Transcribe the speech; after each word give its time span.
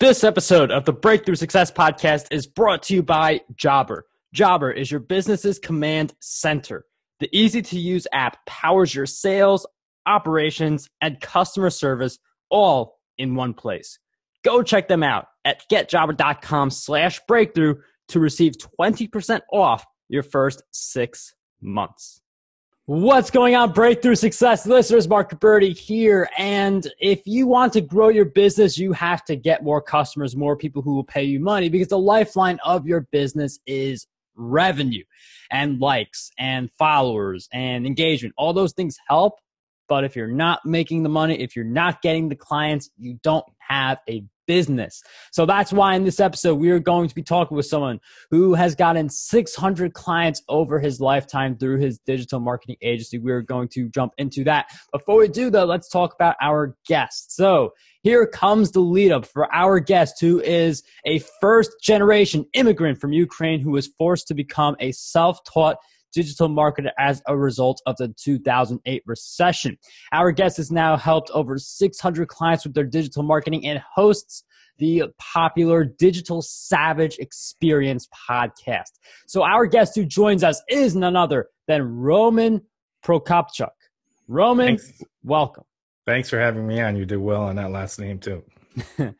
This 0.00 0.22
episode 0.22 0.70
of 0.70 0.84
the 0.84 0.92
Breakthrough 0.92 1.34
Success 1.34 1.72
Podcast 1.72 2.28
is 2.30 2.46
brought 2.46 2.84
to 2.84 2.94
you 2.94 3.02
by 3.02 3.40
Jobber. 3.56 4.02
Jobber 4.32 4.70
is 4.70 4.92
your 4.92 5.00
business's 5.00 5.58
command 5.58 6.14
center. 6.20 6.84
The 7.18 7.28
easy 7.36 7.62
to 7.62 7.80
use 7.80 8.06
app 8.12 8.46
powers 8.46 8.94
your 8.94 9.06
sales, 9.06 9.66
operations, 10.06 10.88
and 11.00 11.20
customer 11.20 11.68
service 11.70 12.20
all 12.48 13.00
in 13.16 13.34
one 13.34 13.54
place. 13.54 13.98
Go 14.44 14.62
check 14.62 14.86
them 14.86 15.02
out 15.02 15.26
at 15.44 15.68
getjobber.com 15.68 16.70
slash 16.70 17.18
breakthrough 17.26 17.74
to 18.10 18.20
receive 18.20 18.52
20% 18.80 19.40
off 19.52 19.84
your 20.08 20.22
first 20.22 20.62
six 20.70 21.34
months. 21.60 22.22
What's 22.88 23.30
going 23.30 23.54
on, 23.54 23.72
Breakthrough 23.72 24.14
Success 24.14 24.66
listeners? 24.66 25.06
Mark 25.06 25.38
Birdie 25.40 25.74
here. 25.74 26.26
And 26.38 26.90
if 26.98 27.20
you 27.26 27.46
want 27.46 27.74
to 27.74 27.82
grow 27.82 28.08
your 28.08 28.24
business, 28.24 28.78
you 28.78 28.94
have 28.94 29.26
to 29.26 29.36
get 29.36 29.62
more 29.62 29.82
customers, 29.82 30.34
more 30.34 30.56
people 30.56 30.80
who 30.80 30.94
will 30.94 31.04
pay 31.04 31.22
you 31.22 31.38
money 31.38 31.68
because 31.68 31.88
the 31.88 31.98
lifeline 31.98 32.58
of 32.64 32.86
your 32.86 33.02
business 33.12 33.58
is 33.66 34.06
revenue 34.36 35.04
and 35.50 35.78
likes 35.78 36.30
and 36.38 36.70
followers 36.78 37.46
and 37.52 37.86
engagement. 37.86 38.32
All 38.38 38.54
those 38.54 38.72
things 38.72 38.96
help. 39.06 39.38
But 39.88 40.04
if 40.04 40.14
you're 40.14 40.26
not 40.28 40.60
making 40.64 41.02
the 41.02 41.08
money, 41.08 41.40
if 41.40 41.56
you're 41.56 41.64
not 41.64 42.02
getting 42.02 42.28
the 42.28 42.36
clients, 42.36 42.90
you 42.98 43.18
don't 43.22 43.44
have 43.58 43.98
a 44.08 44.24
business. 44.48 45.02
So 45.30 45.46
that's 45.46 45.72
why 45.72 45.94
in 45.94 46.04
this 46.04 46.18
episode, 46.18 46.54
we 46.56 46.70
are 46.70 46.80
going 46.80 47.08
to 47.08 47.14
be 47.14 47.22
talking 47.22 47.56
with 47.56 47.66
someone 47.66 48.00
who 48.30 48.54
has 48.54 48.74
gotten 48.74 49.08
600 49.08 49.92
clients 49.92 50.42
over 50.48 50.80
his 50.80 51.00
lifetime 51.00 51.56
through 51.56 51.78
his 51.78 51.98
digital 51.98 52.40
marketing 52.40 52.76
agency. 52.82 53.18
We're 53.18 53.42
going 53.42 53.68
to 53.74 53.88
jump 53.90 54.14
into 54.18 54.42
that. 54.44 54.66
Before 54.90 55.18
we 55.18 55.28
do, 55.28 55.50
though, 55.50 55.66
let's 55.66 55.88
talk 55.88 56.14
about 56.14 56.34
our 56.40 56.74
guest. 56.86 57.36
So 57.36 57.74
here 58.02 58.26
comes 58.26 58.72
the 58.72 58.80
lead 58.80 59.12
up 59.12 59.26
for 59.26 59.54
our 59.54 59.78
guest, 59.78 60.18
who 60.20 60.40
is 60.40 60.82
a 61.04 61.20
first 61.40 61.72
generation 61.82 62.46
immigrant 62.54 63.00
from 63.00 63.12
Ukraine 63.12 63.60
who 63.60 63.72
was 63.72 63.88
forced 63.98 64.28
to 64.28 64.34
become 64.34 64.76
a 64.80 64.92
self 64.92 65.44
taught 65.44 65.76
digital 66.12 66.48
marketer 66.48 66.90
as 66.98 67.22
a 67.26 67.36
result 67.36 67.80
of 67.86 67.96
the 67.96 68.14
2008 68.22 69.02
recession. 69.06 69.78
Our 70.12 70.32
guest 70.32 70.56
has 70.58 70.70
now 70.70 70.96
helped 70.96 71.30
over 71.30 71.58
600 71.58 72.28
clients 72.28 72.64
with 72.64 72.74
their 72.74 72.84
digital 72.84 73.22
marketing 73.22 73.66
and 73.66 73.82
hosts 73.94 74.44
the 74.78 75.04
popular 75.18 75.84
Digital 75.84 76.40
Savage 76.40 77.18
Experience 77.18 78.08
podcast. 78.28 78.92
So 79.26 79.42
our 79.42 79.66
guest 79.66 79.94
who 79.94 80.04
joins 80.04 80.44
us 80.44 80.62
is 80.68 80.94
none 80.94 81.16
other 81.16 81.48
than 81.66 81.82
Roman 81.82 82.62
Prokopchuk. 83.04 83.70
Roman, 84.28 84.78
Thanks. 84.78 85.02
welcome. 85.22 85.64
Thanks 86.06 86.30
for 86.30 86.38
having 86.38 86.66
me 86.66 86.80
on. 86.80 86.96
You 86.96 87.04
did 87.04 87.18
well 87.18 87.42
on 87.42 87.56
that 87.56 87.70
last 87.70 87.98
name 87.98 88.18
too. 88.18 88.42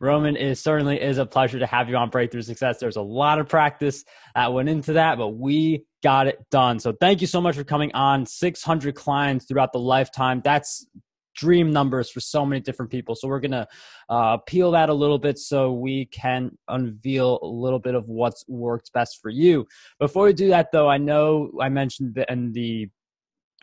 Roman, 0.00 0.36
it 0.36 0.56
certainly 0.56 1.00
is 1.00 1.18
a 1.18 1.26
pleasure 1.26 1.58
to 1.58 1.66
have 1.66 1.88
you 1.88 1.96
on 1.96 2.10
Breakthrough 2.10 2.42
Success. 2.42 2.78
There's 2.78 2.96
a 2.96 3.02
lot 3.02 3.38
of 3.38 3.48
practice 3.48 4.04
that 4.34 4.52
went 4.52 4.68
into 4.68 4.94
that, 4.94 5.18
but 5.18 5.28
we 5.28 5.84
got 6.04 6.26
it 6.26 6.38
done. 6.50 6.78
So 6.78 6.92
thank 6.92 7.22
you 7.22 7.26
so 7.26 7.40
much 7.40 7.56
for 7.56 7.64
coming 7.64 7.90
on. 7.94 8.26
600 8.26 8.94
clients 8.94 9.46
throughout 9.46 9.72
the 9.72 9.78
lifetime. 9.78 10.42
That's 10.44 10.86
dream 11.34 11.72
numbers 11.72 12.10
for 12.10 12.20
so 12.20 12.44
many 12.44 12.60
different 12.60 12.92
people. 12.92 13.16
So 13.16 13.26
we're 13.26 13.40
gonna 13.40 13.66
uh, 14.10 14.36
peel 14.46 14.70
that 14.72 14.90
a 14.90 14.94
little 14.94 15.18
bit 15.18 15.38
so 15.38 15.72
we 15.72 16.04
can 16.06 16.56
unveil 16.68 17.40
a 17.42 17.46
little 17.46 17.78
bit 17.80 17.94
of 17.94 18.06
what's 18.06 18.44
worked 18.46 18.92
best 18.92 19.18
for 19.20 19.30
you. 19.30 19.66
Before 19.98 20.26
we 20.26 20.34
do 20.34 20.48
that, 20.50 20.70
though, 20.72 20.88
I 20.88 20.98
know 20.98 21.50
I 21.60 21.70
mentioned 21.70 22.22
in 22.28 22.52
the 22.52 22.88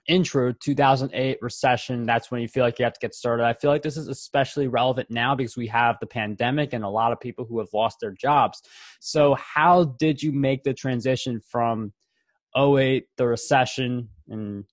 intro 0.08 0.52
2008 0.52 1.38
recession 1.44 2.08
that's 2.08 2.31
when 2.31 2.42
you 2.42 2.47
feel 2.47 2.64
like 2.64 2.80
you 2.80 2.84
have 2.84 2.92
to 2.92 3.00
get 3.00 3.14
started 3.14 3.44
i 3.44 3.53
feel 3.53 3.69
like 3.69 3.84
this 3.84 3.97
is 3.97 4.08
especially 4.08 4.67
relevant 4.67 5.08
now 5.12 5.36
because 5.36 5.56
we 5.56 5.67
have 5.67 5.95
the 6.02 6.08
pandemic 6.08 6.73
and 6.73 6.84
a 6.84 6.89
lot 6.89 7.12
of 7.12 7.19
people 7.19 7.45
who 7.45 7.59
have 7.59 7.67
lost 7.72 7.97
their 8.02 8.12
jobs 8.12 8.64
so 9.00 9.36
how 9.36 9.84
did 10.00 10.22
you 10.22 10.31
make 10.31 10.64
the 10.64 10.73
transition 10.73 11.39
from 11.39 11.94
08 12.57 13.05
the 13.17 13.27
recession 13.27 14.09
and 14.30 14.66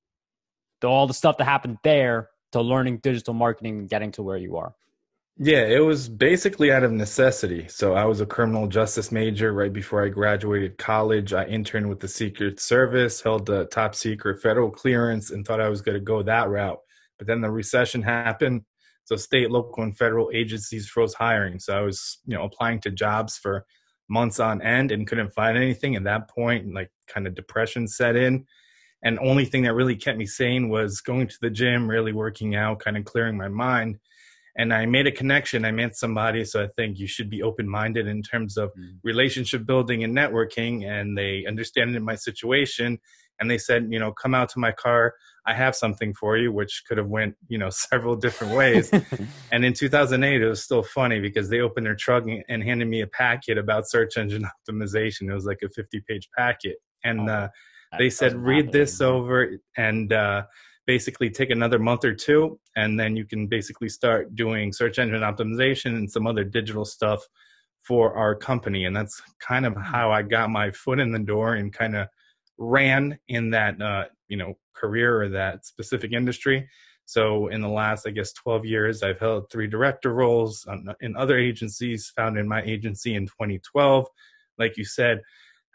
the, 0.81 0.87
all 0.87 1.06
the 1.06 1.15
stuff 1.15 1.37
that 1.39 1.44
happened 1.44 1.78
there 1.84 2.28
to 2.53 2.61
learning 2.61 2.99
digital 2.99 3.34
marketing 3.34 3.78
and 3.78 3.89
getting 3.89 4.12
to 4.12 4.22
where 4.22 4.37
you 4.37 4.56
are 4.56 4.75
yeah, 5.41 5.66
it 5.66 5.78
was 5.78 6.09
basically 6.09 6.72
out 6.72 6.83
of 6.83 6.91
necessity. 6.91 7.69
So 7.69 7.94
I 7.94 8.05
was 8.06 8.21
a 8.21 8.27
criminal 8.27 8.66
justice 8.66 9.12
major 9.12 9.53
right 9.53 9.72
before 9.72 10.05
I 10.05 10.09
graduated 10.09 10.78
college. 10.78 11.33
I 11.33 11.44
interned 11.44 11.89
with 11.89 12.00
the 12.00 12.09
Secret 12.09 12.59
Service, 12.59 13.21
held 13.21 13.49
a 13.49 13.65
top 13.66 13.95
secret 13.95 14.43
federal 14.43 14.69
clearance, 14.69 15.31
and 15.31 15.47
thought 15.47 15.60
I 15.60 15.69
was 15.69 15.81
going 15.81 15.95
to 15.95 16.00
go 16.00 16.25
that 16.25 16.49
route. 16.49 16.81
But 17.19 17.28
then 17.28 17.41
the 17.41 17.53
recession 17.53 18.03
happened. 18.03 18.62
So 19.05 19.15
state, 19.15 19.53
local, 19.53 19.84
and 19.84 19.97
federal 19.97 20.28
agencies 20.34 20.89
froze 20.89 21.15
hiring. 21.15 21.60
So 21.60 21.78
I 21.78 21.83
was, 21.83 22.19
you 22.27 22.37
know, 22.37 22.43
applying 22.43 22.81
to 22.81 22.91
jobs 22.91 23.39
for 23.39 23.65
months 24.09 24.41
on 24.41 24.60
end 24.60 24.91
and 24.91 25.06
couldn't 25.06 25.34
find 25.34 25.56
anything. 25.56 25.95
At 25.95 26.05
that 26.05 26.28
point, 26.28 26.75
like 26.75 26.91
kind 27.13 27.27
of 27.27 27.35
depression 27.35 27.89
set 27.89 28.17
in. 28.17 28.47
And 29.03 29.19
only 29.21 29.45
thing 29.45 29.63
that 29.63 29.75
really 29.75 29.97
kept 29.97 30.19
me 30.19 30.27
sane 30.27 30.69
was 30.69 31.01
going 31.01 31.29
to 31.29 31.37
the 31.41 31.51
gym, 31.51 31.89
really 31.89 32.13
working 32.13 32.57
out, 32.57 32.81
kind 32.81 32.97
of 32.97 33.05
clearing 33.05 33.37
my 33.37 33.49
mind 33.49 33.99
and 34.59 34.75
I 34.75 34.87
made 34.87 35.07
a 35.07 35.13
connection. 35.13 35.65
I 35.65 35.71
met 35.71 35.97
somebody, 35.97 36.45
so 36.45 36.63
I 36.63 36.67
think 36.77 36.99
you 36.99 37.07
should 37.07 37.31
be 37.31 37.43
open 37.43 37.69
minded 37.69 38.09
in 38.09 38.23
terms 38.23 38.57
of 38.57 38.71
mm. 38.75 38.97
relationship 39.05 39.65
building 39.65 40.03
and 40.03 40.15
networking. 40.15 40.85
And 40.85 41.17
they 41.17 41.47
understand 41.47 41.99
my 42.05 42.17
situation, 42.17 42.99
and 43.39 43.49
they 43.49 43.57
said, 43.57 43.87
you 43.89 44.01
know, 44.01 44.13
come 44.13 44.35
out 44.35 44.49
to 44.51 44.59
my 44.59 44.73
car. 44.73 45.15
I 45.48 45.54
have 45.54 45.75
something 45.75 46.12
for 46.12 46.36
you, 46.36 46.53
which 46.53 46.82
could 46.86 46.98
have 46.98 47.09
went, 47.09 47.34
you 47.48 47.56
know, 47.56 47.70
several 47.91 48.14
different 48.14 48.54
ways. 48.54 48.92
and 49.53 49.64
in 49.64 49.72
2008, 49.72 50.42
it 50.42 50.48
was 50.48 50.62
still 50.62 50.82
funny 50.82 51.20
because 51.20 51.48
they 51.48 51.60
opened 51.60 51.86
their 51.86 51.97
truck 51.97 52.25
and 52.48 52.62
handed 52.62 52.86
me 52.86 53.00
a 53.00 53.06
packet 53.06 53.56
about 53.56 53.88
search 53.88 54.19
engine 54.19 54.44
optimization. 54.69 55.31
It 55.31 55.34
was 55.34 55.47
like 55.47 55.60
a 55.64 55.70
50 55.70 56.03
page 56.06 56.28
packet, 56.36 56.76
and 57.03 57.31
oh, 57.31 57.32
uh, 57.32 57.48
they 57.97 58.10
said, 58.10 58.34
read 58.36 58.70
this 58.70 59.00
over 59.00 59.59
and. 59.76 60.12
Uh, 60.12 60.42
basically 60.86 61.28
take 61.28 61.50
another 61.50 61.78
month 61.78 62.03
or 62.03 62.15
two 62.15 62.59
and 62.75 62.98
then 62.98 63.15
you 63.15 63.26
can 63.26 63.47
basically 63.47 63.91
start 63.91 64.34
doing 64.34 64.72
search 64.72 64.98
engine 64.98 65.20
optimization 65.20 65.94
and 65.98 66.10
some 66.10 66.26
other 66.26 66.44
digital 66.44 66.82
stuff 66.82 67.22
for 67.82 68.16
our 68.16 68.34
company 68.34 68.86
and 68.86 68.97
that's 68.97 69.20
kind 69.38 69.66
of 69.66 69.76
how 69.76 70.10
i 70.10 70.22
got 70.22 70.48
my 70.48 70.70
foot 70.70 70.98
in 70.98 71.12
the 71.12 71.19
door 71.19 71.56
and 71.56 71.75
kind 71.75 71.94
of 71.94 72.09
ran 72.56 73.19
in 73.28 73.50
that 73.50 73.78
uh, 73.82 74.06
you 74.28 74.36
know 74.38 74.56
career 74.78 75.22
or 75.22 75.28
that 75.28 75.65
specific 75.65 76.12
industry 76.12 76.69
so 77.05 77.49
in 77.49 77.61
the 77.61 77.69
last 77.69 78.06
i 78.06 78.11
guess 78.11 78.33
12 78.33 78.65
years 78.65 79.03
i've 79.03 79.19
held 79.19 79.50
three 79.50 79.66
director 79.66 80.12
roles 80.12 80.66
in 81.00 81.16
other 81.16 81.39
agencies 81.39 82.12
founded 82.15 82.47
my 82.47 82.62
agency 82.62 83.15
in 83.15 83.27
2012 83.27 84.06
like 84.59 84.77
you 84.77 84.84
said 84.84 85.21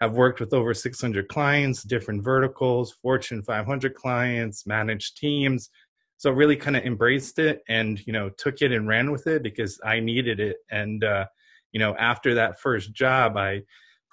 I've 0.04 0.18
worked 0.18 0.42
with 0.42 0.54
over 0.54 0.74
600 0.74 1.30
clients, 1.30 1.84
different 1.84 2.26
verticals, 2.26 2.92
Fortune 3.02 3.42
500 3.42 3.96
clients, 3.96 4.68
managed 4.68 5.16
teams. 5.16 5.70
So 6.18 6.30
really 6.32 6.58
kind 6.58 6.76
of 6.76 6.84
embraced 6.84 7.40
it 7.40 7.64
and, 7.70 8.06
you 8.06 8.12
know, 8.12 8.30
took 8.30 8.62
it 8.62 8.74
and 8.74 8.86
ran 8.86 9.12
with 9.12 9.28
it 9.28 9.44
because 9.44 9.80
I 9.84 10.02
needed 10.02 10.42
it. 10.42 10.58
And, 10.70 11.06
uh, 11.06 11.28
you 11.72 11.80
know, 11.80 11.96
after 11.96 12.36
that 12.36 12.60
first 12.60 12.94
job, 12.94 13.38
I 13.38 13.62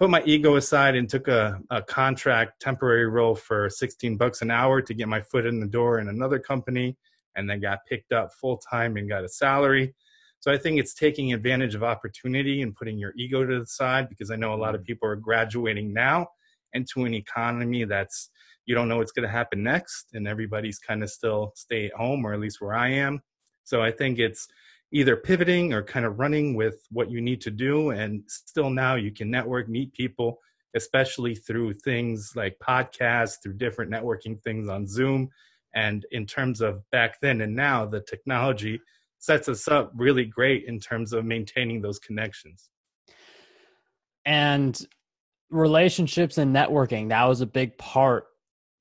put 0.01 0.09
my 0.09 0.23
ego 0.25 0.55
aside 0.55 0.95
and 0.95 1.07
took 1.07 1.27
a, 1.27 1.61
a 1.69 1.79
contract 1.79 2.59
temporary 2.59 3.07
role 3.07 3.35
for 3.35 3.69
16 3.69 4.17
bucks 4.17 4.41
an 4.41 4.49
hour 4.49 4.81
to 4.81 4.95
get 4.95 5.07
my 5.07 5.21
foot 5.21 5.45
in 5.45 5.59
the 5.59 5.67
door 5.67 5.99
in 5.99 6.07
another 6.07 6.39
company 6.39 6.97
and 7.35 7.47
then 7.47 7.61
got 7.61 7.85
picked 7.87 8.11
up 8.11 8.33
full 8.33 8.57
time 8.57 8.97
and 8.97 9.07
got 9.07 9.23
a 9.23 9.29
salary 9.29 9.93
so 10.39 10.51
I 10.51 10.57
think 10.57 10.79
it's 10.79 10.95
taking 10.95 11.33
advantage 11.33 11.75
of 11.75 11.83
opportunity 11.83 12.63
and 12.63 12.75
putting 12.75 12.97
your 12.97 13.13
ego 13.15 13.45
to 13.45 13.59
the 13.59 13.67
side 13.67 14.09
because 14.09 14.31
I 14.31 14.35
know 14.37 14.55
a 14.55 14.57
lot 14.57 14.73
of 14.73 14.81
mm. 14.81 14.85
people 14.85 15.07
are 15.07 15.15
graduating 15.15 15.93
now 15.93 16.29
into 16.73 17.05
an 17.05 17.13
economy 17.13 17.83
that's 17.83 18.31
you 18.65 18.73
don't 18.73 18.87
know 18.87 18.97
what's 18.97 19.11
going 19.11 19.27
to 19.27 19.31
happen 19.31 19.61
next 19.61 20.07
and 20.13 20.27
everybody's 20.27 20.79
kind 20.79 21.03
of 21.03 21.11
still 21.11 21.51
stay 21.55 21.85
at 21.85 21.93
home 21.93 22.25
or 22.25 22.33
at 22.33 22.39
least 22.39 22.59
where 22.59 22.73
I 22.73 22.89
am. 22.89 23.21
So 23.65 23.83
I 23.83 23.91
think 23.91 24.17
it's 24.17 24.47
either 24.91 25.15
pivoting 25.15 25.73
or 25.73 25.81
kind 25.81 26.05
of 26.05 26.19
running 26.19 26.53
with 26.55 26.85
what 26.91 27.09
you 27.09 27.21
need 27.21 27.41
to 27.41 27.51
do 27.51 27.91
and 27.91 28.23
still 28.27 28.69
now 28.69 28.95
you 28.95 29.11
can 29.11 29.31
network, 29.31 29.69
meet 29.69 29.93
people 29.93 30.39
especially 30.75 31.35
through 31.35 31.73
things 31.73 32.31
like 32.35 32.57
podcasts, 32.59 33.41
through 33.41 33.53
different 33.53 33.91
networking 33.91 34.41
things 34.41 34.69
on 34.69 34.87
Zoom 34.87 35.29
and 35.75 36.05
in 36.11 36.25
terms 36.25 36.61
of 36.61 36.89
back 36.91 37.19
then 37.21 37.41
and 37.41 37.55
now 37.55 37.85
the 37.85 38.01
technology 38.01 38.79
sets 39.19 39.47
us 39.47 39.67
up 39.67 39.91
really 39.95 40.25
great 40.25 40.65
in 40.65 40.79
terms 40.79 41.13
of 41.13 41.25
maintaining 41.25 41.81
those 41.81 41.99
connections. 41.99 42.69
And 44.25 44.79
relationships 45.49 46.37
and 46.37 46.55
networking, 46.55 47.09
that 47.09 47.27
was 47.27 47.41
a 47.41 47.45
big 47.45 47.77
part. 47.77 48.25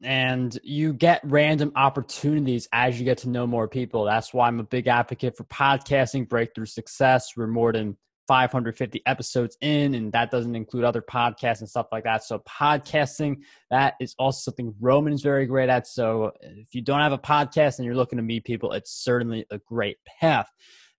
And 0.02 0.58
you 0.62 0.94
get 0.94 1.20
random 1.25 1.73
opportunities 1.76 2.69
as 2.73 2.99
you 2.99 3.05
get 3.05 3.19
to 3.19 3.29
know 3.29 3.47
more 3.47 3.69
people. 3.69 4.05
That's 4.05 4.32
why 4.32 4.49
I'm 4.49 4.58
a 4.58 4.64
big 4.64 4.87
advocate 4.87 5.37
for 5.37 5.44
podcasting, 5.44 6.29
breakthrough 6.29 6.67
success. 6.67 7.37
We're 7.37 7.47
more 7.47 7.73
than 7.73 7.97
550 8.31 9.02
episodes 9.06 9.56
in, 9.61 9.94
and 9.94 10.12
that 10.12 10.31
doesn't 10.31 10.55
include 10.55 10.85
other 10.85 11.02
podcasts 11.02 11.58
and 11.58 11.69
stuff 11.69 11.88
like 11.91 12.05
that. 12.05 12.23
So, 12.23 12.38
podcasting, 12.49 13.38
that 13.73 13.94
is 14.00 14.14
also 14.20 14.52
something 14.52 14.73
Roman 14.81 15.12
is 15.12 15.20
very 15.20 15.47
great 15.47 15.69
at. 15.69 15.88
So, 15.88 16.31
if 16.41 16.73
you 16.73 16.81
don't 16.81 17.00
have 17.00 17.11
a 17.11 17.19
podcast 17.19 17.79
and 17.79 17.87
you're 17.87 17.97
looking 17.97 18.19
to 18.19 18.23
meet 18.23 18.44
people, 18.44 18.70
it's 18.70 18.93
certainly 18.93 19.47
a 19.50 19.58
great 19.58 19.97
path. 20.20 20.49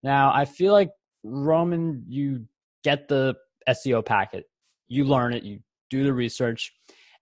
Now, 0.04 0.34
I 0.34 0.44
feel 0.44 0.74
like 0.74 0.92
Roman, 1.24 2.04
you 2.06 2.48
get 2.84 3.08
the 3.08 3.36
SEO 3.70 4.06
packet, 4.06 4.44
you 4.90 5.06
learn 5.06 5.32
it, 5.32 5.44
you 5.44 5.60
do 5.90 6.04
the 6.04 6.14
research, 6.14 6.74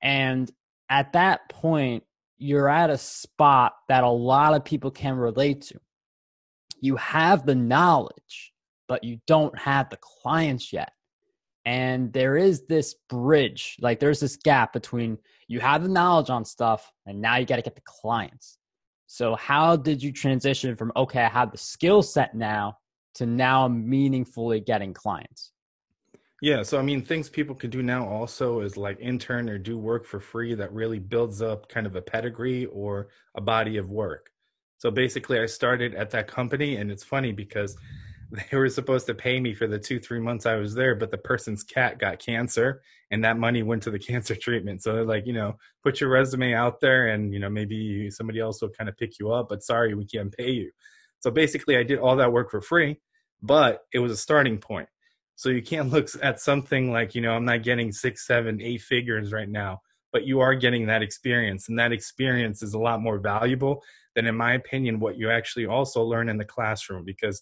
and 0.01 0.51
at 0.89 1.13
that 1.13 1.49
point, 1.49 2.03
you're 2.37 2.69
at 2.69 2.89
a 2.89 2.97
spot 2.97 3.73
that 3.89 4.03
a 4.03 4.09
lot 4.09 4.55
of 4.55 4.63
people 4.63 4.91
can 4.91 5.15
relate 5.15 5.61
to. 5.61 5.79
You 6.81 6.95
have 6.95 7.45
the 7.45 7.55
knowledge, 7.55 8.53
but 8.87 9.03
you 9.03 9.19
don't 9.27 9.57
have 9.57 9.89
the 9.89 9.99
clients 10.01 10.71
yet. 10.71 10.91
And 11.65 12.11
there 12.13 12.37
is 12.37 12.65
this 12.67 12.95
bridge, 13.09 13.75
like 13.81 13.99
there's 13.99 14.21
this 14.21 14.37
gap 14.37 14.73
between 14.73 15.17
you 15.47 15.59
have 15.59 15.83
the 15.83 15.89
knowledge 15.89 16.29
on 16.29 16.45
stuff 16.45 16.91
and 17.05 17.21
now 17.21 17.35
you 17.37 17.45
got 17.45 17.57
to 17.57 17.61
get 17.61 17.75
the 17.75 17.81
clients. 17.85 18.57
So, 19.07 19.35
how 19.35 19.75
did 19.75 20.01
you 20.01 20.11
transition 20.11 20.75
from, 20.75 20.91
okay, 20.95 21.23
I 21.23 21.29
have 21.29 21.51
the 21.51 21.57
skill 21.57 22.01
set 22.01 22.35
now 22.35 22.77
to 23.15 23.25
now 23.25 23.67
meaningfully 23.67 24.61
getting 24.61 24.93
clients? 24.93 25.51
Yeah, 26.41 26.63
so 26.63 26.79
I 26.79 26.81
mean, 26.81 27.01
things 27.03 27.29
people 27.29 27.55
can 27.55 27.69
do 27.69 27.83
now 27.83 28.07
also 28.07 28.61
is 28.61 28.77
like 28.77 28.97
intern 29.01 29.49
or 29.49 29.57
do 29.57 29.77
work 29.77 30.05
for 30.05 30.19
free 30.21 30.55
that 30.55 30.71
really 30.71 30.99
builds 30.99 31.41
up 31.41 31.67
kind 31.67 31.85
of 31.85 31.95
a 31.95 32.01
pedigree 32.01 32.65
or 32.67 33.09
a 33.35 33.41
body 33.41 33.77
of 33.77 33.89
work. 33.89 34.31
So 34.77 34.89
basically, 34.89 35.39
I 35.39 35.45
started 35.47 35.95
at 35.95 36.11
that 36.11 36.27
company, 36.27 36.77
and 36.77 36.89
it's 36.91 37.03
funny 37.03 37.33
because 37.33 37.75
they 38.31 38.57
were 38.57 38.69
supposed 38.69 39.05
to 39.07 39.13
pay 39.13 39.39
me 39.41 39.53
for 39.53 39.67
the 39.67 39.79
two, 39.79 39.99
three 39.99 40.19
months 40.21 40.45
I 40.45 40.55
was 40.55 40.73
there, 40.73 40.95
but 40.95 41.11
the 41.11 41.17
person's 41.17 41.63
cat 41.63 41.99
got 41.99 42.19
cancer, 42.19 42.81
and 43.11 43.21
that 43.25 43.37
money 43.37 43.61
went 43.63 43.83
to 43.83 43.91
the 43.91 43.99
cancer 44.09 44.35
treatment. 44.35 44.81
So 44.81 44.93
they're 44.93 45.03
like, 45.05 45.27
you 45.27 45.33
know, 45.33 45.57
put 45.83 45.99
your 45.99 46.09
resume 46.09 46.53
out 46.53 46.79
there, 46.79 47.07
and 47.09 47.33
you 47.33 47.39
know, 47.41 47.49
maybe 47.49 48.09
somebody 48.11 48.39
else 48.39 48.61
will 48.61 48.69
kind 48.69 48.89
of 48.89 48.95
pick 48.97 49.19
you 49.19 49.33
up, 49.33 49.49
but 49.49 49.61
sorry, 49.63 49.93
we 49.93 50.05
can't 50.05 50.31
pay 50.35 50.51
you. 50.51 50.71
So 51.19 51.31
basically, 51.31 51.75
I 51.75 51.83
did 51.83 51.99
all 51.99 52.15
that 52.15 52.31
work 52.31 52.49
for 52.49 52.61
free, 52.61 53.01
but 53.41 53.81
it 53.93 53.99
was 53.99 54.13
a 54.13 54.17
starting 54.17 54.57
point 54.57 54.87
so 55.39 55.47
you 55.47 55.61
can't 55.61 55.89
look 55.89 56.09
at 56.21 56.41
something 56.41 56.91
like, 56.91 57.15
you 57.15 57.21
know, 57.21 57.31
I'm 57.31 57.45
not 57.45 57.63
getting 57.63 57.93
six, 57.93 58.27
seven, 58.27 58.61
eight 58.61 58.81
figures 58.81 59.31
right 59.31 59.47
now, 59.47 59.79
but 60.11 60.25
you 60.25 60.41
are 60.41 60.53
getting 60.53 60.87
that 60.87 61.01
experience. 61.01 61.69
And 61.69 61.79
that 61.79 61.93
experience 61.93 62.61
is 62.61 62.73
a 62.73 62.77
lot 62.77 63.01
more 63.01 63.19
valuable 63.19 63.81
than, 64.15 64.25
in 64.25 64.35
my 64.35 64.55
opinion, 64.55 64.99
what 64.99 65.17
you 65.17 65.31
actually 65.31 65.65
also 65.65 66.03
learn 66.03 66.27
in 66.27 66.35
the 66.35 66.43
classroom 66.43 67.05
because 67.05 67.41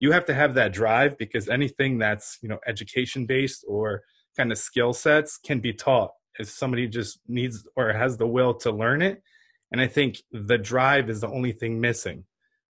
you 0.00 0.10
have 0.10 0.24
to 0.24 0.34
have 0.34 0.54
that 0.54 0.72
drive 0.72 1.16
because 1.18 1.48
anything 1.48 1.98
that's, 1.98 2.36
you 2.42 2.48
know, 2.48 2.58
education 2.66 3.26
based 3.26 3.64
or 3.68 4.02
kind 4.36 4.50
of 4.50 4.58
skill 4.58 4.92
sets 4.92 5.38
can 5.38 5.60
be 5.60 5.72
taught 5.72 6.10
if 6.40 6.48
somebody 6.48 6.88
just 6.88 7.20
needs 7.28 7.64
or 7.76 7.92
has 7.92 8.16
the 8.16 8.26
will 8.26 8.54
to 8.54 8.72
learn 8.72 9.02
it. 9.02 9.22
And 9.70 9.80
I 9.80 9.86
think 9.86 10.16
the 10.32 10.58
drive 10.58 11.08
is 11.08 11.20
the 11.20 11.30
only 11.30 11.52
thing 11.52 11.80
missing. 11.80 12.24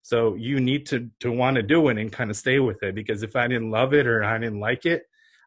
So 0.06 0.36
you 0.36 0.60
need 0.60 0.86
to 0.86 1.10
to 1.18 1.32
want 1.32 1.56
to 1.56 1.64
do 1.64 1.88
it 1.88 1.98
and 1.98 2.12
kind 2.12 2.30
of 2.30 2.36
stay 2.36 2.60
with 2.60 2.80
it 2.84 2.94
because 2.94 3.24
if 3.24 3.34
I 3.34 3.48
didn't 3.48 3.72
love 3.72 3.92
it 3.92 4.06
or 4.06 4.22
I 4.22 4.38
didn't 4.38 4.60
like 4.60 4.86
it, 4.86 5.02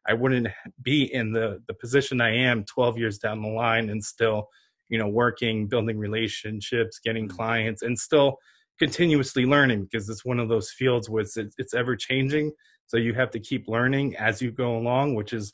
I 0.06 0.14
wouldn't 0.14 0.50
be 0.82 1.04
in 1.14 1.32
the 1.32 1.64
the 1.70 1.74
position 1.74 2.20
I 2.20 2.36
am 2.36 2.66
12 2.66 2.98
years 2.98 3.20
down 3.20 3.42
the 3.42 3.48
line 3.48 3.90
and 3.90 4.04
still, 4.04 4.50
you 4.90 4.98
know, 4.98 5.08
working, 5.08 5.68
building 5.68 5.98
relationships, 5.98 7.00
getting 7.02 7.30
mm-hmm. 7.30 7.38
clients 7.38 7.84
and 7.84 7.98
still 7.98 8.36
continuously 8.80 9.46
learning 9.46 9.84
because 9.84 10.10
it's 10.10 10.26
one 10.26 10.42
of 10.42 10.50
those 10.50 10.72
fields 10.72 11.10
where 11.10 11.22
it's, 11.22 11.38
it's 11.38 11.74
ever 11.74 11.96
changing. 11.96 12.52
So 12.88 12.98
you 12.98 13.14
have 13.14 13.32
to 13.32 13.40
keep 13.40 13.70
learning 13.70 14.18
as 14.18 14.42
you 14.42 14.52
go 14.52 14.76
along, 14.76 15.16
which 15.16 15.32
is 15.32 15.54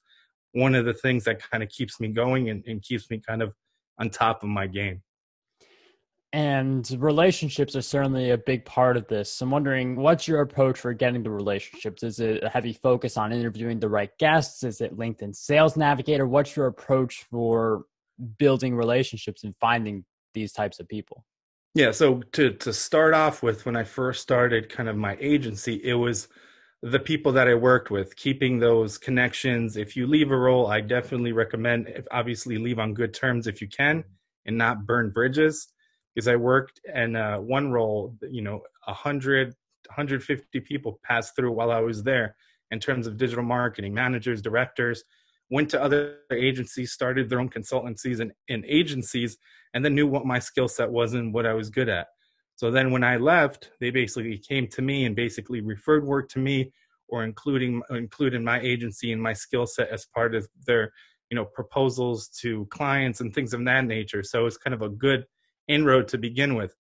one 0.53 0.73
of 0.73 0.85
the 0.85 0.95
things 0.95 1.25
that 1.25 1.47
kind 1.51 1.61
of 1.61 1.69
keeps 1.69 1.99
me 1.99 2.07
going 2.07 2.49
and, 2.49 2.63
and 2.65 2.81
keeps 2.81 3.07
me 3.11 3.21
kind 3.23 3.43
of 3.43 3.53
on 3.99 4.09
top 4.09 4.41
of 4.41 4.49
my 4.49 4.65
game 4.65 5.03
and 6.35 6.91
relationships 6.99 7.77
are 7.77 7.81
certainly 7.81 8.31
a 8.31 8.37
big 8.37 8.65
part 8.65 8.97
of 8.97 9.07
this. 9.07 9.41
I'm 9.41 9.51
wondering, 9.51 9.95
what's 9.95 10.27
your 10.27 10.41
approach 10.41 10.77
for 10.77 10.91
getting 10.91 11.23
the 11.23 11.29
relationships? 11.29 12.03
Is 12.03 12.19
it 12.19 12.43
a 12.43 12.49
heavy 12.49 12.73
focus 12.73 13.15
on 13.15 13.31
interviewing 13.31 13.79
the 13.79 13.87
right 13.87 14.11
guests? 14.17 14.61
Is 14.61 14.81
it 14.81 14.97
LinkedIn 14.97 15.33
Sales 15.33 15.77
Navigator? 15.77 16.27
What's 16.27 16.57
your 16.57 16.65
approach 16.65 17.23
for 17.31 17.85
building 18.37 18.75
relationships 18.75 19.45
and 19.45 19.55
finding 19.61 20.03
these 20.33 20.51
types 20.51 20.81
of 20.81 20.89
people? 20.89 21.23
Yeah, 21.73 21.91
so 21.91 22.21
to 22.33 22.51
to 22.55 22.73
start 22.73 23.13
off 23.13 23.41
with, 23.41 23.65
when 23.65 23.77
I 23.77 23.85
first 23.85 24.21
started 24.21 24.67
kind 24.67 24.89
of 24.89 24.97
my 24.97 25.15
agency, 25.21 25.75
it 25.85 25.93
was 25.93 26.27
the 26.81 26.99
people 26.99 27.31
that 27.31 27.47
I 27.47 27.55
worked 27.55 27.91
with, 27.91 28.13
keeping 28.17 28.59
those 28.59 28.97
connections. 28.97 29.77
If 29.77 29.95
you 29.95 30.05
leave 30.05 30.31
a 30.31 30.37
role, 30.37 30.67
I 30.67 30.81
definitely 30.81 31.31
recommend, 31.31 32.03
obviously, 32.11 32.57
leave 32.57 32.77
on 32.77 32.93
good 32.93 33.13
terms 33.13 33.47
if 33.47 33.61
you 33.61 33.69
can, 33.69 34.03
and 34.45 34.57
not 34.57 34.85
burn 34.85 35.11
bridges 35.11 35.71
because 36.15 36.27
I 36.27 36.37
worked 36.37 36.79
in 36.93 37.15
uh, 37.15 37.37
one 37.37 37.71
role, 37.71 38.15
you 38.31 38.41
know, 38.41 38.61
100, 38.85 39.47
150 39.87 40.59
people 40.61 40.99
passed 41.03 41.35
through 41.35 41.51
while 41.51 41.71
I 41.71 41.81
was 41.81 42.03
there 42.03 42.35
in 42.71 42.79
terms 42.79 43.05
of 43.05 43.17
digital 43.17 43.43
marketing, 43.43 43.93
managers, 43.93 44.41
directors, 44.41 45.03
went 45.51 45.69
to 45.69 45.81
other 45.81 46.19
agencies, 46.31 46.91
started 46.91 47.29
their 47.29 47.39
own 47.39 47.49
consultancies 47.49 48.19
and, 48.19 48.31
and 48.49 48.65
agencies, 48.65 49.37
and 49.73 49.83
then 49.83 49.93
knew 49.93 50.07
what 50.07 50.25
my 50.25 50.39
skill 50.39 50.67
set 50.67 50.89
was 50.89 51.13
and 51.13 51.33
what 51.33 51.45
I 51.45 51.53
was 51.53 51.69
good 51.69 51.89
at. 51.89 52.07
So 52.55 52.71
then 52.71 52.91
when 52.91 53.03
I 53.03 53.17
left, 53.17 53.71
they 53.81 53.91
basically 53.91 54.37
came 54.37 54.67
to 54.69 54.81
me 54.81 55.05
and 55.05 55.15
basically 55.15 55.59
referred 55.59 56.05
work 56.05 56.29
to 56.29 56.39
me 56.39 56.71
or 57.09 57.23
including 57.23 57.81
including 57.91 58.43
my 58.43 58.59
agency 58.61 59.11
and 59.11 59.21
my 59.21 59.33
skill 59.33 59.67
set 59.67 59.89
as 59.89 60.05
part 60.05 60.33
of 60.33 60.47
their 60.65 60.91
you 61.29 61.35
know 61.35 61.45
proposals 61.45 62.29
to 62.29 62.65
clients 62.71 63.21
and 63.21 63.33
things 63.33 63.53
of 63.53 63.63
that 63.65 63.85
nature 63.85 64.23
so 64.23 64.45
it's 64.45 64.57
kind 64.57 64.73
of 64.73 64.81
a 64.81 64.89
good 64.89 65.25
inroad 65.67 66.07
to 66.09 66.17
begin 66.17 66.55
with. 66.55 66.75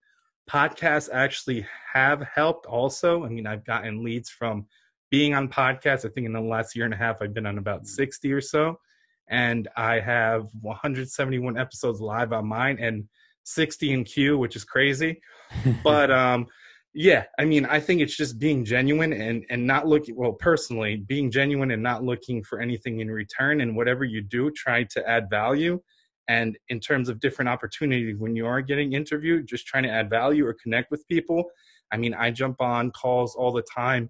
Podcasts 0.49 1.09
actually 1.11 1.65
have 1.93 2.21
helped 2.21 2.65
also. 2.65 3.25
I 3.25 3.29
mean, 3.29 3.47
I've 3.47 3.65
gotten 3.65 4.03
leads 4.03 4.29
from 4.29 4.65
being 5.09 5.33
on 5.33 5.47
podcasts. 5.47 6.05
I 6.05 6.09
think 6.09 6.25
in 6.25 6.33
the 6.33 6.41
last 6.41 6.75
year 6.75 6.85
and 6.85 6.93
a 6.93 6.97
half, 6.97 7.21
I've 7.21 7.33
been 7.33 7.45
on 7.45 7.57
about 7.57 7.87
60 7.87 8.31
or 8.31 8.41
so. 8.41 8.79
And 9.27 9.67
I 9.75 9.99
have 9.99 10.47
171 10.61 11.57
episodes 11.57 11.99
live 11.99 12.31
on 12.31 12.47
mine 12.47 12.77
and 12.79 13.05
60 13.43 13.91
in 13.91 14.03
queue, 14.03 14.37
which 14.37 14.55
is 14.55 14.63
crazy. 14.63 15.21
but 15.83 16.11
um, 16.11 16.45
yeah, 16.93 17.25
I 17.39 17.45
mean, 17.45 17.65
I 17.65 17.79
think 17.79 18.01
it's 18.01 18.15
just 18.15 18.39
being 18.39 18.63
genuine 18.63 19.13
and 19.13 19.45
and 19.49 19.65
not 19.65 19.87
looking. 19.87 20.15
Well, 20.15 20.33
personally, 20.33 20.97
being 20.97 21.31
genuine 21.31 21.71
and 21.71 21.83
not 21.83 22.03
looking 22.03 22.43
for 22.43 22.61
anything 22.61 22.99
in 22.99 23.09
return. 23.11 23.61
And 23.61 23.75
whatever 23.75 24.05
you 24.05 24.21
do, 24.21 24.51
try 24.51 24.83
to 24.91 25.09
add 25.09 25.29
value 25.29 25.81
and 26.27 26.57
in 26.69 26.79
terms 26.79 27.09
of 27.09 27.19
different 27.19 27.49
opportunities, 27.49 28.15
when 28.17 28.35
you 28.35 28.45
are 28.47 28.61
getting 28.61 28.93
interviewed, 28.93 29.47
just 29.47 29.67
trying 29.67 29.83
to 29.83 29.89
add 29.89 30.09
value 30.09 30.45
or 30.45 30.53
connect 30.53 30.91
with 30.91 31.07
people. 31.07 31.45
I 31.91 31.97
mean, 31.97 32.13
I 32.13 32.31
jump 32.31 32.61
on 32.61 32.91
calls 32.91 33.35
all 33.35 33.51
the 33.51 33.63
time, 33.75 34.09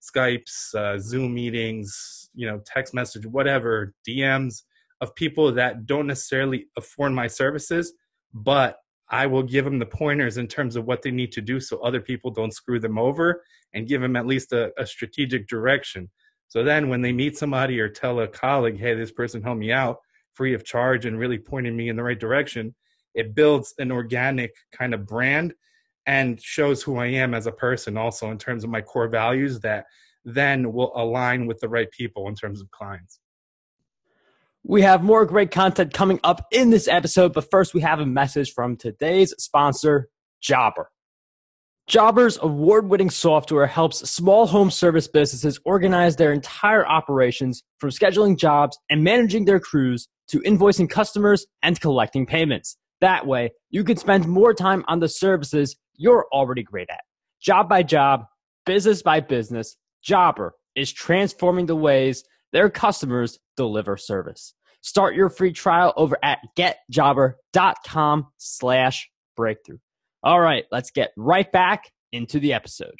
Skypes, 0.00 0.74
uh, 0.74 0.98
Zoom 0.98 1.34
meetings, 1.34 2.30
you 2.34 2.46
know, 2.46 2.60
text 2.64 2.94
message, 2.94 3.26
whatever, 3.26 3.94
DMs 4.08 4.62
of 5.00 5.14
people 5.14 5.52
that 5.52 5.86
don't 5.86 6.06
necessarily 6.06 6.66
afford 6.76 7.12
my 7.12 7.26
services, 7.26 7.92
but 8.32 8.76
I 9.08 9.26
will 9.26 9.42
give 9.42 9.64
them 9.64 9.78
the 9.78 9.86
pointers 9.86 10.36
in 10.36 10.48
terms 10.48 10.76
of 10.76 10.84
what 10.84 11.02
they 11.02 11.10
need 11.10 11.32
to 11.32 11.40
do 11.40 11.60
so 11.60 11.78
other 11.78 12.00
people 12.00 12.30
don't 12.30 12.54
screw 12.54 12.80
them 12.80 12.98
over 12.98 13.44
and 13.72 13.86
give 13.86 14.00
them 14.00 14.16
at 14.16 14.26
least 14.26 14.52
a, 14.52 14.72
a 14.78 14.86
strategic 14.86 15.46
direction. 15.46 16.10
So 16.48 16.64
then 16.64 16.88
when 16.88 17.02
they 17.02 17.12
meet 17.12 17.36
somebody 17.36 17.78
or 17.80 17.88
tell 17.88 18.20
a 18.20 18.28
colleague, 18.28 18.78
hey, 18.78 18.94
this 18.94 19.12
person 19.12 19.42
helped 19.42 19.60
me 19.60 19.72
out, 19.72 19.98
free 20.36 20.54
of 20.54 20.64
charge 20.64 21.06
and 21.06 21.18
really 21.18 21.38
pointing 21.38 21.76
me 21.76 21.88
in 21.88 21.96
the 21.96 22.02
right 22.02 22.20
direction, 22.20 22.74
it 23.14 23.34
builds 23.34 23.74
an 23.78 23.90
organic 23.90 24.52
kind 24.72 24.94
of 24.94 25.06
brand 25.06 25.54
and 26.06 26.40
shows 26.40 26.82
who 26.82 26.98
I 26.98 27.06
am 27.06 27.34
as 27.34 27.46
a 27.46 27.52
person 27.52 27.96
also 27.96 28.30
in 28.30 28.38
terms 28.38 28.62
of 28.62 28.70
my 28.70 28.80
core 28.80 29.08
values 29.08 29.60
that 29.60 29.86
then 30.24 30.72
will 30.72 30.92
align 30.94 31.46
with 31.46 31.60
the 31.60 31.68
right 31.68 31.90
people 31.90 32.28
in 32.28 32.34
terms 32.34 32.60
of 32.60 32.70
clients. 32.70 33.18
We 34.62 34.82
have 34.82 35.02
more 35.02 35.24
great 35.24 35.50
content 35.50 35.94
coming 35.94 36.20
up 36.24 36.46
in 36.50 36.70
this 36.70 36.88
episode, 36.88 37.32
but 37.32 37.50
first 37.50 37.72
we 37.72 37.80
have 37.82 38.00
a 38.00 38.06
message 38.06 38.52
from 38.52 38.76
today's 38.76 39.32
sponsor, 39.38 40.08
Jobber. 40.40 40.90
Jobber's 41.88 42.36
award 42.42 42.88
winning 42.88 43.10
software 43.10 43.68
helps 43.68 44.10
small 44.10 44.44
home 44.48 44.72
service 44.72 45.06
businesses 45.06 45.60
organize 45.64 46.16
their 46.16 46.32
entire 46.32 46.84
operations 46.84 47.62
from 47.78 47.90
scheduling 47.90 48.36
jobs 48.36 48.76
and 48.90 49.04
managing 49.04 49.44
their 49.44 49.60
crews 49.60 50.08
to 50.26 50.40
invoicing 50.40 50.90
customers 50.90 51.46
and 51.62 51.80
collecting 51.80 52.26
payments. 52.26 52.76
That 53.00 53.24
way, 53.24 53.52
you 53.70 53.84
can 53.84 53.96
spend 53.98 54.26
more 54.26 54.52
time 54.52 54.84
on 54.88 54.98
the 54.98 55.08
services 55.08 55.76
you're 55.94 56.26
already 56.32 56.64
great 56.64 56.90
at. 56.90 57.02
Job 57.40 57.68
by 57.68 57.84
job, 57.84 58.24
business 58.64 59.00
by 59.02 59.20
business, 59.20 59.76
Jobber 60.04 60.54
is 60.74 60.92
transforming 60.92 61.66
the 61.66 61.76
ways 61.76 62.24
their 62.52 62.68
customers 62.68 63.38
deliver 63.56 63.96
service. 63.96 64.54
Start 64.80 65.14
your 65.14 65.30
free 65.30 65.52
trial 65.52 65.92
over 65.96 66.18
at 66.20 66.40
getjobber.com 66.58 68.26
slash 68.38 69.08
breakthrough. 69.36 69.78
All 70.26 70.40
right, 70.40 70.64
let's 70.72 70.90
get 70.90 71.12
right 71.16 71.50
back 71.52 71.84
into 72.10 72.40
the 72.40 72.52
episode. 72.52 72.96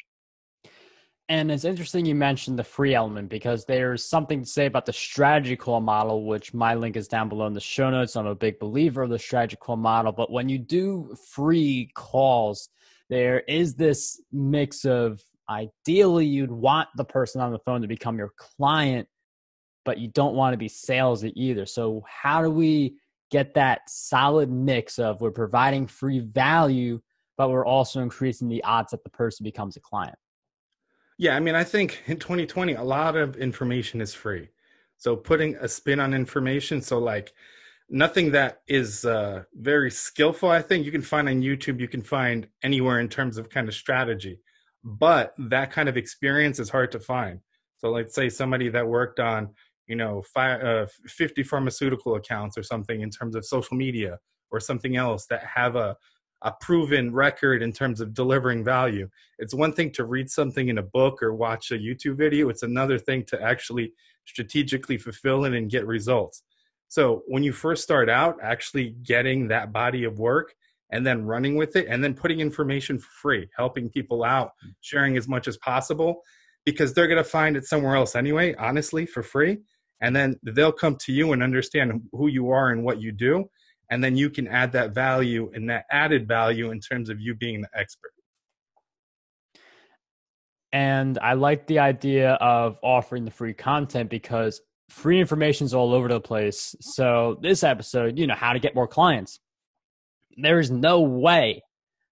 And 1.27 1.51
it's 1.51 1.65
interesting 1.65 2.05
you 2.05 2.15
mentioned 2.15 2.57
the 2.57 2.63
free 2.63 2.95
element 2.95 3.27
because 3.27 3.65
there's 3.65 4.09
something 4.09 4.43
to 4.43 4.49
say 4.49 4.65
about 4.65 4.85
the 4.85 4.93
strategy 4.93 5.57
call 5.57 5.81
model, 5.81 6.25
which 6.25 6.53
my 6.53 6.75
link 6.75 6.95
is 6.95 7.09
down 7.09 7.27
below 7.27 7.45
in 7.45 7.51
the 7.51 7.59
show 7.59 7.89
notes. 7.89 8.15
I'm 8.15 8.27
a 8.27 8.33
big 8.33 8.59
believer 8.59 9.03
of 9.03 9.09
the 9.09 9.19
strategy 9.19 9.57
call 9.57 9.75
model. 9.75 10.13
But 10.13 10.31
when 10.31 10.47
you 10.47 10.57
do 10.57 11.17
free 11.29 11.91
calls, 11.95 12.69
there 13.09 13.41
is 13.41 13.75
this 13.75 14.21
mix 14.31 14.85
of 14.85 15.21
ideally 15.49 16.25
you'd 16.25 16.49
want 16.49 16.87
the 16.95 17.03
person 17.03 17.41
on 17.41 17.51
the 17.51 17.59
phone 17.59 17.81
to 17.81 17.89
become 17.89 18.17
your 18.17 18.31
client, 18.37 19.05
but 19.83 19.97
you 19.97 20.07
don't 20.07 20.35
want 20.35 20.53
to 20.53 20.57
be 20.57 20.69
salesy 20.69 21.33
either. 21.35 21.65
So, 21.65 22.05
how 22.07 22.41
do 22.41 22.49
we 22.49 22.95
get 23.31 23.53
that 23.55 23.81
solid 23.89 24.49
mix 24.49 24.97
of 24.97 25.19
we're 25.19 25.31
providing 25.31 25.87
free 25.87 26.19
value, 26.19 27.01
but 27.37 27.49
we're 27.49 27.65
also 27.65 28.01
increasing 28.01 28.49
the 28.49 28.63
odds 28.63 28.91
that 28.91 29.03
the 29.03 29.09
person 29.09 29.43
becomes 29.43 29.77
a 29.77 29.79
client? 29.79 30.17
Yeah, 31.19 31.35
I 31.35 31.39
mean, 31.39 31.55
I 31.55 31.63
think 31.63 32.03
in 32.05 32.17
2020, 32.17 32.73
a 32.73 32.83
lot 32.83 33.15
of 33.15 33.37
information 33.37 34.01
is 34.01 34.13
free. 34.13 34.49
So, 34.97 35.15
putting 35.15 35.55
a 35.55 35.67
spin 35.67 35.99
on 35.99 36.13
information, 36.13 36.81
so 36.81 36.99
like, 36.99 37.33
nothing 37.89 38.31
that 38.31 38.61
is 38.67 39.05
uh, 39.05 39.43
very 39.53 39.89
skillful. 39.89 40.49
I 40.49 40.61
think 40.61 40.85
you 40.85 40.91
can 40.91 41.01
find 41.01 41.29
on 41.29 41.41
YouTube, 41.41 41.79
you 41.79 41.87
can 41.87 42.01
find 42.01 42.47
anywhere 42.63 42.99
in 42.99 43.07
terms 43.07 43.37
of 43.37 43.49
kind 43.49 43.67
of 43.67 43.73
strategy, 43.73 44.39
but 44.83 45.33
that 45.37 45.71
kind 45.71 45.87
of 45.87 45.97
experience 45.97 46.59
is 46.59 46.69
hard 46.69 46.91
to 46.91 46.99
find. 46.99 47.39
So, 47.77 47.91
let's 47.91 48.13
say 48.13 48.29
somebody 48.29 48.69
that 48.69 48.87
worked 48.87 49.19
on, 49.19 49.49
you 49.87 49.95
know, 49.95 50.23
five, 50.33 50.63
uh, 50.63 50.85
50 51.07 51.43
pharmaceutical 51.43 52.15
accounts 52.15 52.57
or 52.57 52.63
something 52.63 53.01
in 53.01 53.09
terms 53.09 53.35
of 53.35 53.45
social 53.45 53.77
media 53.77 54.19
or 54.51 54.59
something 54.59 54.95
else 54.95 55.25
that 55.27 55.43
have 55.43 55.75
a 55.75 55.95
a 56.43 56.51
proven 56.61 57.13
record 57.13 57.63
in 57.63 57.71
terms 57.71 57.99
of 57.99 58.13
delivering 58.13 58.63
value. 58.63 59.09
It's 59.39 59.53
one 59.53 59.73
thing 59.73 59.91
to 59.93 60.05
read 60.05 60.29
something 60.29 60.69
in 60.69 60.77
a 60.77 60.83
book 60.83 61.23
or 61.23 61.33
watch 61.33 61.71
a 61.71 61.75
YouTube 61.75 62.17
video. 62.17 62.49
It's 62.49 62.63
another 62.63 62.99
thing 62.99 63.23
to 63.25 63.41
actually 63.41 63.93
strategically 64.25 64.97
fulfill 64.97 65.45
it 65.45 65.53
and 65.53 65.69
get 65.69 65.87
results. 65.87 66.43
So 66.89 67.23
when 67.27 67.43
you 67.43 67.51
first 67.51 67.83
start 67.83 68.09
out, 68.09 68.37
actually 68.41 68.95
getting 69.03 69.47
that 69.47 69.73
body 69.73 70.03
of 70.03 70.19
work 70.19 70.53
and 70.91 71.05
then 71.05 71.25
running 71.25 71.55
with 71.55 71.75
it 71.75 71.87
and 71.89 72.03
then 72.03 72.13
putting 72.13 72.39
information 72.39 72.97
for 72.97 73.09
free, 73.09 73.49
helping 73.57 73.89
people 73.89 74.23
out, 74.23 74.51
mm. 74.65 74.73
sharing 74.81 75.17
as 75.17 75.27
much 75.27 75.47
as 75.47 75.57
possible 75.57 76.21
because 76.65 76.93
they're 76.93 77.07
going 77.07 77.17
to 77.17 77.23
find 77.23 77.57
it 77.57 77.65
somewhere 77.65 77.95
else 77.95 78.15
anyway, 78.15 78.53
honestly, 78.55 79.05
for 79.05 79.23
free. 79.23 79.57
And 80.01 80.15
then 80.15 80.39
they'll 80.43 80.71
come 80.71 80.95
to 80.97 81.11
you 81.11 81.33
and 81.33 81.41
understand 81.41 82.01
who 82.11 82.27
you 82.27 82.51
are 82.51 82.69
and 82.69 82.83
what 82.83 83.01
you 83.01 83.11
do. 83.11 83.49
And 83.89 84.03
then 84.03 84.17
you 84.17 84.29
can 84.29 84.47
add 84.47 84.73
that 84.73 84.93
value 84.93 85.51
and 85.53 85.69
that 85.69 85.85
added 85.91 86.27
value 86.27 86.71
in 86.71 86.79
terms 86.79 87.09
of 87.09 87.21
you 87.21 87.35
being 87.35 87.61
the 87.61 87.69
expert. 87.73 88.11
And 90.73 91.17
I 91.19 91.33
like 91.33 91.67
the 91.67 91.79
idea 91.79 92.33
of 92.33 92.77
offering 92.83 93.23
the 93.23 93.31
free 93.31 93.53
content 93.53 94.09
because 94.09 94.61
free 94.89 95.19
information 95.19 95.65
is 95.65 95.73
all 95.73 95.93
over 95.93 96.07
the 96.07 96.19
place. 96.19 96.75
So 96.81 97.37
this 97.41 97.63
episode, 97.63 98.17
you 98.19 98.27
know, 98.27 98.35
how 98.35 98.53
to 98.53 98.59
get 98.59 98.75
more 98.75 98.87
clients. 98.87 99.39
There 100.35 100.59
is 100.59 100.69
no 100.69 101.01
way 101.01 101.63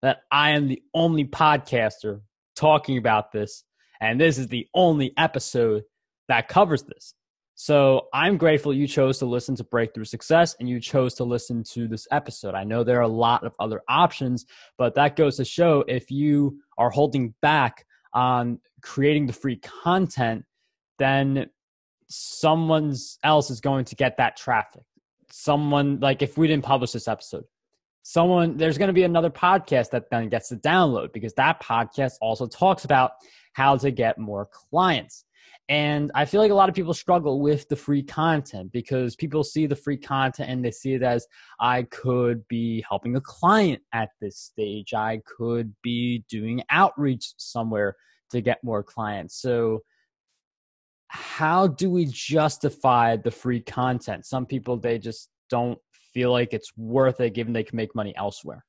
that 0.01 0.19
I 0.31 0.51
am 0.51 0.67
the 0.67 0.81
only 0.93 1.25
podcaster 1.25 2.21
talking 2.55 2.97
about 2.97 3.31
this, 3.31 3.63
and 3.99 4.19
this 4.19 4.37
is 4.37 4.47
the 4.47 4.67
only 4.73 5.13
episode 5.17 5.83
that 6.27 6.47
covers 6.47 6.83
this. 6.83 7.13
So 7.57 8.07
I'm 8.13 8.35
grateful 8.35 8.73
you 8.73 8.85
chose 8.85 9.17
to 9.19 9.25
listen 9.25 9.55
to 9.55 9.63
Breakthrough 9.63 10.03
Success 10.03 10.57
and 10.59 10.67
you 10.67 10.81
chose 10.81 11.13
to 11.15 11.23
listen 11.23 11.63
to 11.71 11.87
this 11.87 12.05
episode. 12.11 12.53
I 12.53 12.65
know 12.65 12.83
there 12.83 12.99
are 12.99 13.03
a 13.03 13.07
lot 13.07 13.45
of 13.45 13.53
other 13.59 13.81
options, 13.87 14.45
but 14.77 14.95
that 14.95 15.15
goes 15.15 15.37
to 15.37 15.45
show 15.45 15.85
if 15.87 16.11
you 16.11 16.59
are 16.77 16.89
holding 16.89 17.33
back 17.41 17.85
on 18.13 18.59
creating 18.81 19.27
the 19.27 19.33
free 19.33 19.55
content, 19.55 20.43
then 20.99 21.49
someone 22.09 22.93
else 23.23 23.49
is 23.49 23.61
going 23.61 23.85
to 23.85 23.95
get 23.95 24.17
that 24.17 24.35
traffic. 24.35 24.83
Someone 25.31 26.01
like 26.01 26.21
if 26.21 26.37
we 26.37 26.47
didn't 26.47 26.65
publish 26.65 26.91
this 26.91 27.07
episode, 27.07 27.45
someone 28.03 28.57
there's 28.57 28.77
going 28.77 28.89
to 28.89 28.93
be 28.93 29.03
another 29.03 29.29
podcast 29.29 29.91
that 29.91 30.09
then 30.11 30.27
gets 30.27 30.49
the 30.49 30.57
download 30.57 31.13
because 31.13 31.33
that 31.35 31.61
podcast 31.61 32.13
also 32.21 32.47
talks 32.47 32.83
about 32.83 33.11
how 33.53 33.77
to 33.77 33.91
get 33.91 34.17
more 34.17 34.45
clients. 34.45 35.23
And 35.67 36.11
I 36.13 36.25
feel 36.25 36.41
like 36.41 36.51
a 36.51 36.55
lot 36.55 36.69
of 36.69 36.75
people 36.75 36.93
struggle 36.93 37.41
with 37.41 37.67
the 37.69 37.75
free 37.75 38.03
content 38.03 38.71
because 38.71 39.15
people 39.15 39.43
see 39.43 39.65
the 39.65 39.75
free 39.75 39.97
content 39.97 40.49
and 40.49 40.63
they 40.63 40.69
see 40.69 40.93
it 40.93 41.01
as 41.01 41.25
I 41.59 41.83
could 41.83 42.47
be 42.47 42.85
helping 42.87 43.15
a 43.15 43.21
client 43.21 43.81
at 43.91 44.09
this 44.21 44.37
stage. 44.37 44.93
I 44.93 45.21
could 45.25 45.73
be 45.81 46.23
doing 46.29 46.61
outreach 46.69 47.33
somewhere 47.37 47.95
to 48.29 48.41
get 48.41 48.63
more 48.63 48.83
clients. 48.83 49.41
So 49.41 49.81
how 51.07 51.67
do 51.67 51.89
we 51.89 52.05
justify 52.05 53.15
the 53.15 53.31
free 53.31 53.61
content? 53.61 54.25
Some 54.27 54.45
people 54.45 54.77
they 54.77 54.99
just 54.99 55.29
don't 55.49 55.79
feel 56.13 56.31
like 56.31 56.53
it's 56.53 56.75
worth 56.77 57.19
it 57.21 57.33
given 57.33 57.53
they 57.53 57.63
can 57.63 57.75
make 57.75 57.95
money 57.95 58.13
elsewhere. 58.15 58.63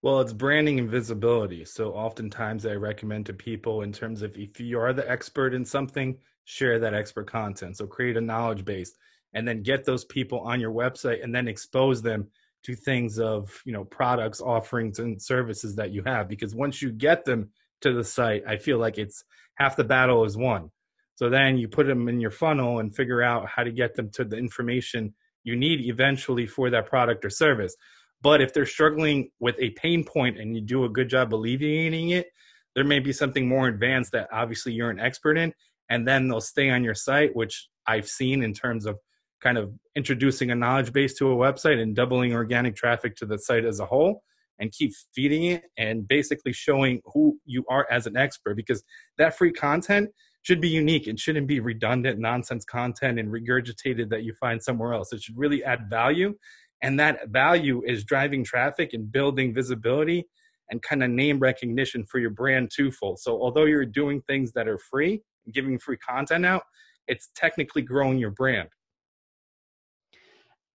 Well, 0.00 0.20
it's 0.20 0.32
branding 0.32 0.78
and 0.78 0.88
visibility. 0.88 1.64
So 1.64 1.92
oftentimes 1.92 2.64
I 2.64 2.74
recommend 2.74 3.26
to 3.26 3.32
people 3.32 3.82
in 3.82 3.92
terms 3.92 4.22
of 4.22 4.36
if 4.36 4.60
you 4.60 4.78
are 4.78 4.92
the 4.92 5.08
expert 5.10 5.54
in 5.54 5.64
something, 5.64 6.16
share 6.44 6.78
that 6.78 6.94
expert 6.94 7.26
content. 7.26 7.76
So 7.76 7.86
create 7.86 8.16
a 8.16 8.20
knowledge 8.20 8.64
base 8.64 8.92
and 9.34 9.46
then 9.46 9.62
get 9.62 9.84
those 9.84 10.04
people 10.04 10.40
on 10.40 10.60
your 10.60 10.72
website 10.72 11.24
and 11.24 11.34
then 11.34 11.48
expose 11.48 12.00
them 12.00 12.28
to 12.62 12.76
things 12.76 13.18
of, 13.18 13.60
you 13.64 13.72
know, 13.72 13.84
products, 13.84 14.40
offerings 14.40 15.00
and 15.00 15.20
services 15.20 15.74
that 15.76 15.90
you 15.90 16.02
have 16.04 16.28
because 16.28 16.54
once 16.54 16.80
you 16.80 16.92
get 16.92 17.24
them 17.24 17.50
to 17.80 17.92
the 17.92 18.04
site, 18.04 18.44
I 18.46 18.56
feel 18.56 18.78
like 18.78 18.98
it's 18.98 19.24
half 19.54 19.76
the 19.76 19.84
battle 19.84 20.24
is 20.24 20.36
won. 20.36 20.70
So 21.16 21.28
then 21.28 21.58
you 21.58 21.66
put 21.66 21.88
them 21.88 22.08
in 22.08 22.20
your 22.20 22.30
funnel 22.30 22.78
and 22.78 22.94
figure 22.94 23.22
out 23.22 23.48
how 23.48 23.64
to 23.64 23.72
get 23.72 23.96
them 23.96 24.10
to 24.12 24.24
the 24.24 24.36
information 24.36 25.14
you 25.42 25.56
need 25.56 25.80
eventually 25.80 26.46
for 26.46 26.70
that 26.70 26.86
product 26.86 27.24
or 27.24 27.30
service. 27.30 27.74
But 28.20 28.40
if 28.40 28.52
they're 28.52 28.66
struggling 28.66 29.30
with 29.38 29.56
a 29.58 29.70
pain 29.70 30.04
point 30.04 30.38
and 30.38 30.54
you 30.54 30.60
do 30.60 30.84
a 30.84 30.88
good 30.88 31.08
job 31.08 31.34
alleviating 31.34 32.10
it, 32.10 32.28
there 32.74 32.84
may 32.84 33.00
be 33.00 33.12
something 33.12 33.48
more 33.48 33.68
advanced 33.68 34.12
that 34.12 34.28
obviously 34.32 34.72
you're 34.72 34.90
an 34.90 35.00
expert 35.00 35.38
in, 35.38 35.52
and 35.88 36.06
then 36.06 36.28
they'll 36.28 36.40
stay 36.40 36.70
on 36.70 36.84
your 36.84 36.94
site, 36.94 37.34
which 37.34 37.68
I've 37.86 38.08
seen 38.08 38.42
in 38.42 38.52
terms 38.52 38.86
of 38.86 38.98
kind 39.42 39.56
of 39.56 39.72
introducing 39.94 40.50
a 40.50 40.54
knowledge 40.54 40.92
base 40.92 41.14
to 41.14 41.30
a 41.30 41.36
website 41.36 41.80
and 41.80 41.94
doubling 41.94 42.34
organic 42.34 42.76
traffic 42.76 43.16
to 43.16 43.26
the 43.26 43.38
site 43.38 43.64
as 43.64 43.80
a 43.80 43.86
whole 43.86 44.22
and 44.58 44.72
keep 44.72 44.92
feeding 45.14 45.44
it 45.44 45.64
and 45.76 46.06
basically 46.08 46.52
showing 46.52 47.00
who 47.14 47.38
you 47.44 47.64
are 47.70 47.86
as 47.90 48.06
an 48.06 48.16
expert 48.16 48.56
because 48.56 48.82
that 49.16 49.36
free 49.36 49.52
content 49.52 50.10
should 50.42 50.60
be 50.60 50.68
unique. 50.68 51.06
It 51.06 51.18
shouldn't 51.18 51.46
be 51.46 51.60
redundant 51.60 52.18
nonsense 52.18 52.64
content 52.64 53.18
and 53.18 53.28
regurgitated 53.28 54.08
that 54.10 54.22
you 54.22 54.32
find 54.34 54.62
somewhere 54.62 54.94
else. 54.94 55.12
It 55.12 55.22
should 55.22 55.36
really 55.36 55.62
add 55.64 55.88
value. 55.90 56.34
And 56.82 56.98
that 57.00 57.28
value 57.28 57.82
is 57.84 58.04
driving 58.04 58.44
traffic 58.44 58.92
and 58.92 59.10
building 59.10 59.54
visibility 59.54 60.26
and 60.70 60.82
kind 60.82 61.02
of 61.02 61.10
name 61.10 61.38
recognition 61.38 62.04
for 62.04 62.18
your 62.18 62.30
brand 62.30 62.70
twofold. 62.74 63.18
So 63.18 63.40
although 63.40 63.64
you're 63.64 63.86
doing 63.86 64.22
things 64.22 64.52
that 64.52 64.68
are 64.68 64.78
free, 64.78 65.22
giving 65.52 65.78
free 65.78 65.96
content 65.96 66.44
out, 66.46 66.62
it's 67.06 67.30
technically 67.34 67.82
growing 67.82 68.18
your 68.18 68.30
brand. 68.30 68.68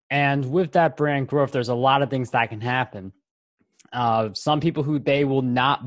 And 0.10 0.52
with 0.52 0.74
that 0.74 0.98
brand 0.98 1.28
growth, 1.28 1.52
there's 1.52 1.70
a 1.70 1.76
lot 1.76 2.02
of 2.02 2.10
things 2.10 2.32
that 2.32 2.50
can 2.50 2.62
happen. 2.62 3.14
Uh, 3.92 4.30
some 4.34 4.60
people 4.60 4.84
who 4.84 5.00
they 5.00 5.24
will 5.24 5.42
not 5.42 5.82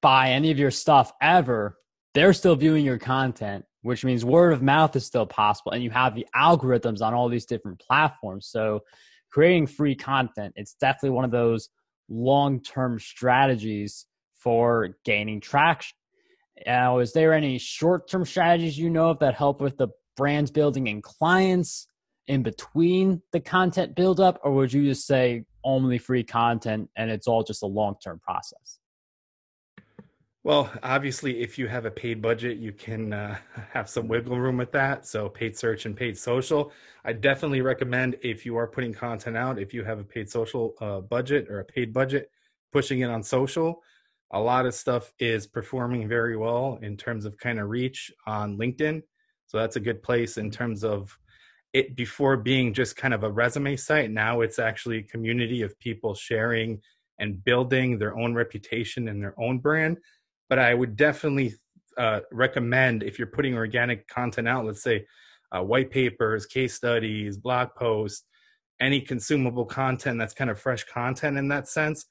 buy 0.00 0.30
any 0.30 0.50
of 0.50 0.58
your 0.58 0.70
stuff 0.70 1.12
ever 1.20 1.76
they're 2.14 2.32
still 2.32 2.56
viewing 2.56 2.84
your 2.84 2.98
content, 2.98 3.64
which 3.82 4.04
means 4.04 4.24
word 4.24 4.52
of 4.52 4.62
mouth 4.62 4.94
is 4.96 5.06
still 5.06 5.26
possible. 5.26 5.72
And 5.72 5.82
you 5.82 5.90
have 5.90 6.14
the 6.14 6.26
algorithms 6.36 7.00
on 7.00 7.14
all 7.14 7.28
these 7.28 7.46
different 7.46 7.80
platforms. 7.80 8.46
So 8.48 8.80
creating 9.32 9.66
free 9.66 9.94
content, 9.94 10.52
it's 10.56 10.74
definitely 10.74 11.10
one 11.10 11.24
of 11.24 11.30
those 11.30 11.70
long 12.08 12.60
term 12.60 12.98
strategies 12.98 14.06
for 14.34 14.90
gaining 15.04 15.40
traction. 15.40 15.96
Now, 16.66 16.98
is 16.98 17.12
there 17.12 17.32
any 17.32 17.58
short 17.58 18.08
term 18.08 18.24
strategies 18.24 18.78
you 18.78 18.90
know 18.90 19.10
of 19.10 19.18
that 19.20 19.34
help 19.34 19.60
with 19.60 19.76
the 19.78 19.88
brands 20.16 20.50
building 20.50 20.88
and 20.88 21.02
clients 21.02 21.86
in 22.28 22.42
between 22.42 23.22
the 23.32 23.40
content 23.40 23.96
buildup, 23.96 24.38
or 24.44 24.52
would 24.52 24.72
you 24.72 24.84
just 24.84 25.06
say 25.06 25.44
only 25.64 25.98
free 25.98 26.22
content 26.22 26.88
and 26.96 27.10
it's 27.10 27.26
all 27.26 27.42
just 27.42 27.62
a 27.62 27.66
long 27.66 27.96
term 28.02 28.20
process? 28.20 28.78
Well, 30.44 30.72
obviously, 30.82 31.40
if 31.40 31.56
you 31.56 31.68
have 31.68 31.84
a 31.84 31.90
paid 31.90 32.20
budget, 32.20 32.58
you 32.58 32.72
can 32.72 33.12
uh, 33.12 33.38
have 33.72 33.88
some 33.88 34.08
wiggle 34.08 34.38
room 34.40 34.56
with 34.56 34.72
that. 34.72 35.06
So, 35.06 35.28
paid 35.28 35.56
search 35.56 35.86
and 35.86 35.96
paid 35.96 36.18
social. 36.18 36.72
I 37.04 37.12
definitely 37.12 37.60
recommend 37.60 38.16
if 38.22 38.44
you 38.44 38.56
are 38.56 38.66
putting 38.66 38.92
content 38.92 39.36
out, 39.36 39.60
if 39.60 39.72
you 39.72 39.84
have 39.84 40.00
a 40.00 40.04
paid 40.04 40.28
social 40.28 40.74
uh, 40.80 41.00
budget 41.00 41.48
or 41.48 41.60
a 41.60 41.64
paid 41.64 41.92
budget, 41.92 42.30
pushing 42.72 43.00
it 43.00 43.10
on 43.10 43.22
social. 43.22 43.82
A 44.32 44.40
lot 44.40 44.66
of 44.66 44.74
stuff 44.74 45.12
is 45.20 45.46
performing 45.46 46.08
very 46.08 46.36
well 46.36 46.78
in 46.82 46.96
terms 46.96 47.24
of 47.24 47.36
kind 47.38 47.60
of 47.60 47.68
reach 47.68 48.10
on 48.26 48.58
LinkedIn. 48.58 49.02
So, 49.46 49.58
that's 49.58 49.76
a 49.76 49.80
good 49.80 50.02
place 50.02 50.38
in 50.38 50.50
terms 50.50 50.82
of 50.82 51.16
it 51.72 51.94
before 51.94 52.36
being 52.36 52.74
just 52.74 52.96
kind 52.96 53.14
of 53.14 53.22
a 53.22 53.30
resume 53.30 53.76
site. 53.76 54.10
Now 54.10 54.40
it's 54.40 54.58
actually 54.58 54.98
a 54.98 55.02
community 55.02 55.62
of 55.62 55.78
people 55.78 56.14
sharing 56.14 56.82
and 57.18 57.42
building 57.44 57.98
their 57.98 58.18
own 58.18 58.34
reputation 58.34 59.08
and 59.08 59.22
their 59.22 59.38
own 59.40 59.58
brand 59.58 59.98
but 60.52 60.58
I 60.58 60.74
would 60.74 60.96
definitely 60.96 61.54
uh, 61.96 62.20
recommend 62.30 63.02
if 63.02 63.18
you're 63.18 63.26
putting 63.26 63.54
organic 63.54 64.06
content 64.06 64.46
out, 64.46 64.66
let's 64.66 64.82
say 64.82 65.06
uh, 65.50 65.62
white 65.62 65.90
papers, 65.90 66.44
case 66.44 66.74
studies, 66.74 67.38
blog 67.38 67.68
posts, 67.74 68.26
any 68.78 69.00
consumable 69.00 69.64
content 69.64 70.18
that's 70.18 70.34
kind 70.34 70.50
of 70.50 70.60
fresh 70.60 70.84
content 70.84 71.38
in 71.38 71.48
that 71.48 71.68
sense, 71.68 72.04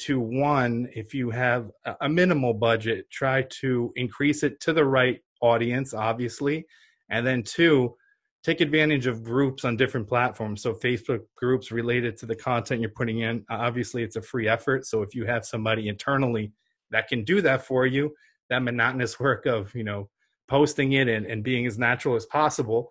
to 0.00 0.20
one, 0.20 0.90
if 0.94 1.14
you 1.14 1.30
have 1.30 1.70
a 2.02 2.06
minimal 2.06 2.52
budget, 2.52 3.10
try 3.10 3.40
to 3.62 3.90
increase 3.96 4.42
it 4.42 4.60
to 4.60 4.74
the 4.74 4.84
right 4.84 5.20
audience, 5.40 5.94
obviously. 5.94 6.66
And 7.08 7.26
then 7.26 7.42
two, 7.42 7.96
take 8.44 8.60
advantage 8.60 9.06
of 9.06 9.24
groups 9.24 9.64
on 9.64 9.78
different 9.78 10.06
platforms. 10.06 10.60
So 10.60 10.74
Facebook 10.74 11.20
groups 11.34 11.72
related 11.72 12.18
to 12.18 12.26
the 12.26 12.36
content 12.36 12.82
you're 12.82 12.90
putting 12.90 13.20
in. 13.20 13.46
Obviously, 13.48 14.02
it's 14.02 14.16
a 14.16 14.20
free 14.22 14.48
effort. 14.48 14.84
So 14.84 15.00
if 15.00 15.14
you 15.14 15.24
have 15.24 15.46
somebody 15.46 15.88
internally 15.88 16.52
that 16.90 17.08
can 17.08 17.24
do 17.24 17.40
that 17.42 17.62
for 17.62 17.86
you, 17.86 18.14
that 18.50 18.62
monotonous 18.62 19.18
work 19.20 19.46
of, 19.46 19.74
you 19.74 19.84
know, 19.84 20.08
posting 20.48 20.92
it 20.92 21.08
and, 21.08 21.26
and 21.26 21.42
being 21.42 21.66
as 21.66 21.78
natural 21.78 22.14
as 22.14 22.26
possible, 22.26 22.90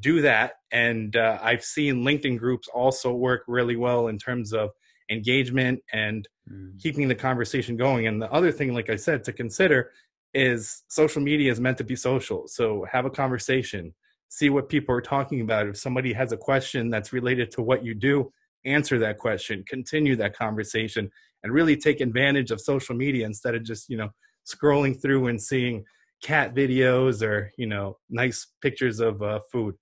do 0.00 0.20
that. 0.22 0.54
And 0.72 1.16
uh, 1.16 1.38
I've 1.40 1.64
seen 1.64 2.04
LinkedIn 2.04 2.38
groups 2.38 2.68
also 2.68 3.12
work 3.12 3.42
really 3.46 3.76
well 3.76 4.08
in 4.08 4.18
terms 4.18 4.52
of 4.52 4.70
engagement 5.10 5.80
and 5.92 6.28
mm. 6.50 6.78
keeping 6.80 7.08
the 7.08 7.14
conversation 7.14 7.76
going. 7.76 8.06
And 8.06 8.20
the 8.20 8.30
other 8.32 8.52
thing, 8.52 8.74
like 8.74 8.90
I 8.90 8.96
said, 8.96 9.24
to 9.24 9.32
consider 9.32 9.90
is 10.34 10.82
social 10.88 11.22
media 11.22 11.50
is 11.50 11.60
meant 11.60 11.78
to 11.78 11.84
be 11.84 11.96
social. 11.96 12.46
So 12.48 12.84
have 12.90 13.06
a 13.06 13.10
conversation, 13.10 13.94
see 14.28 14.50
what 14.50 14.68
people 14.68 14.94
are 14.94 15.00
talking 15.00 15.40
about. 15.40 15.66
If 15.66 15.78
somebody 15.78 16.12
has 16.12 16.32
a 16.32 16.36
question 16.36 16.90
that's 16.90 17.12
related 17.12 17.50
to 17.52 17.62
what 17.62 17.84
you 17.84 17.94
do, 17.94 18.30
answer 18.68 18.98
that 18.98 19.18
question, 19.18 19.64
continue 19.66 20.16
that 20.16 20.36
conversation, 20.36 21.10
and 21.42 21.52
really 21.52 21.76
take 21.76 22.00
advantage 22.00 22.50
of 22.50 22.60
social 22.60 22.94
media 22.94 23.26
instead 23.26 23.54
of 23.54 23.64
just, 23.64 23.88
you 23.88 23.96
know, 23.96 24.10
scrolling 24.46 25.00
through 25.00 25.28
and 25.28 25.40
seeing 25.40 25.84
cat 26.22 26.54
videos 26.54 27.22
or, 27.22 27.52
you 27.56 27.66
know, 27.66 27.96
nice 28.10 28.46
pictures 28.62 29.00
of 29.00 29.22
uh, 29.22 29.40
food. 29.52 29.74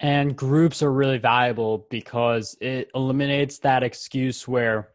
And 0.00 0.36
groups 0.36 0.82
are 0.82 0.92
really 0.92 1.18
valuable 1.18 1.86
because 1.90 2.56
it 2.60 2.90
eliminates 2.94 3.58
that 3.60 3.82
excuse 3.82 4.46
where 4.46 4.90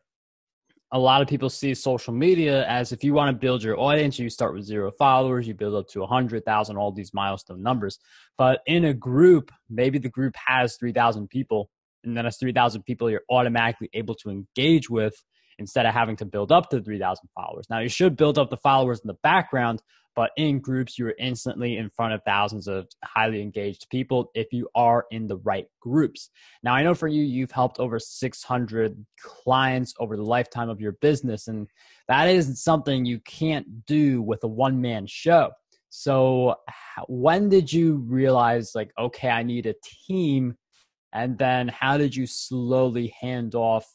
a 0.91 0.99
lot 0.99 1.21
of 1.21 1.27
people 1.27 1.49
see 1.49 1.73
social 1.73 2.13
media 2.13 2.67
as 2.67 2.91
if 2.91 3.03
you 3.03 3.13
want 3.13 3.29
to 3.33 3.39
build 3.39 3.61
your 3.61 3.79
audience, 3.79 4.17
you 4.17 4.29
start 4.29 4.55
with 4.55 4.65
zero 4.65 4.91
followers, 4.97 5.47
you 5.47 5.53
build 5.53 5.75
up 5.75 5.87
to 5.89 5.99
100,000, 5.99 6.77
all 6.77 6.91
these 6.91 7.13
milestone 7.13 7.61
numbers. 7.61 7.99
But 8.37 8.61
in 8.65 8.85
a 8.85 8.93
group, 8.93 9.51
maybe 9.69 9.99
the 9.99 10.09
group 10.09 10.35
has 10.47 10.77
3,000 10.77 11.29
people, 11.29 11.69
and 12.03 12.15
then 12.15 12.25
as 12.25 12.37
3,000 12.37 12.83
people 12.83 13.09
you're 13.09 13.23
automatically 13.29 13.89
able 13.93 14.15
to 14.15 14.29
engage 14.29 14.89
with 14.89 15.15
instead 15.59 15.85
of 15.85 15.93
having 15.93 16.15
to 16.15 16.25
build 16.25 16.51
up 16.51 16.69
to 16.69 16.81
3,000 16.81 17.27
followers. 17.35 17.67
Now, 17.69 17.79
you 17.79 17.89
should 17.89 18.15
build 18.15 18.39
up 18.39 18.49
the 18.49 18.57
followers 18.57 19.01
in 19.01 19.07
the 19.07 19.17
background, 19.21 19.81
but 20.15 20.31
in 20.37 20.59
groups, 20.59 20.97
you're 20.97 21.15
instantly 21.19 21.77
in 21.77 21.89
front 21.89 22.13
of 22.13 22.21
thousands 22.25 22.67
of 22.67 22.87
highly 23.03 23.41
engaged 23.41 23.87
people 23.91 24.31
if 24.33 24.47
you 24.51 24.67
are 24.73 25.05
in 25.11 25.27
the 25.27 25.37
right 25.37 25.67
groups. 25.81 26.29
Now, 26.63 26.73
I 26.73 26.83
know 26.83 26.95
for 26.95 27.07
you, 27.07 27.23
you've 27.23 27.51
helped 27.51 27.79
over 27.79 27.99
600 27.99 29.05
clients 29.21 29.93
over 29.99 30.15
the 30.15 30.23
lifetime 30.23 30.69
of 30.69 30.81
your 30.81 30.93
business, 30.93 31.47
and 31.47 31.67
that 32.07 32.27
is 32.27 32.63
something 32.63 33.05
you 33.05 33.19
can't 33.19 33.85
do 33.85 34.21
with 34.21 34.43
a 34.43 34.47
one 34.47 34.81
man 34.81 35.05
show. 35.07 35.51
So, 35.89 36.55
when 37.07 37.49
did 37.49 37.71
you 37.71 37.97
realize, 37.97 38.71
like, 38.75 38.91
okay, 38.97 39.29
I 39.29 39.43
need 39.43 39.65
a 39.65 39.75
team? 40.07 40.55
And 41.13 41.37
then, 41.37 41.67
how 41.67 41.97
did 41.97 42.15
you 42.15 42.27
slowly 42.27 43.13
hand 43.19 43.55
off 43.55 43.85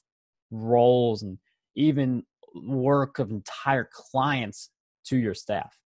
roles 0.51 1.23
and 1.23 1.39
even 1.77 2.25
work 2.55 3.19
of 3.19 3.31
entire 3.31 3.89
clients 3.93 4.71
to 5.07 5.17
your 5.17 5.35
staff? 5.35 5.77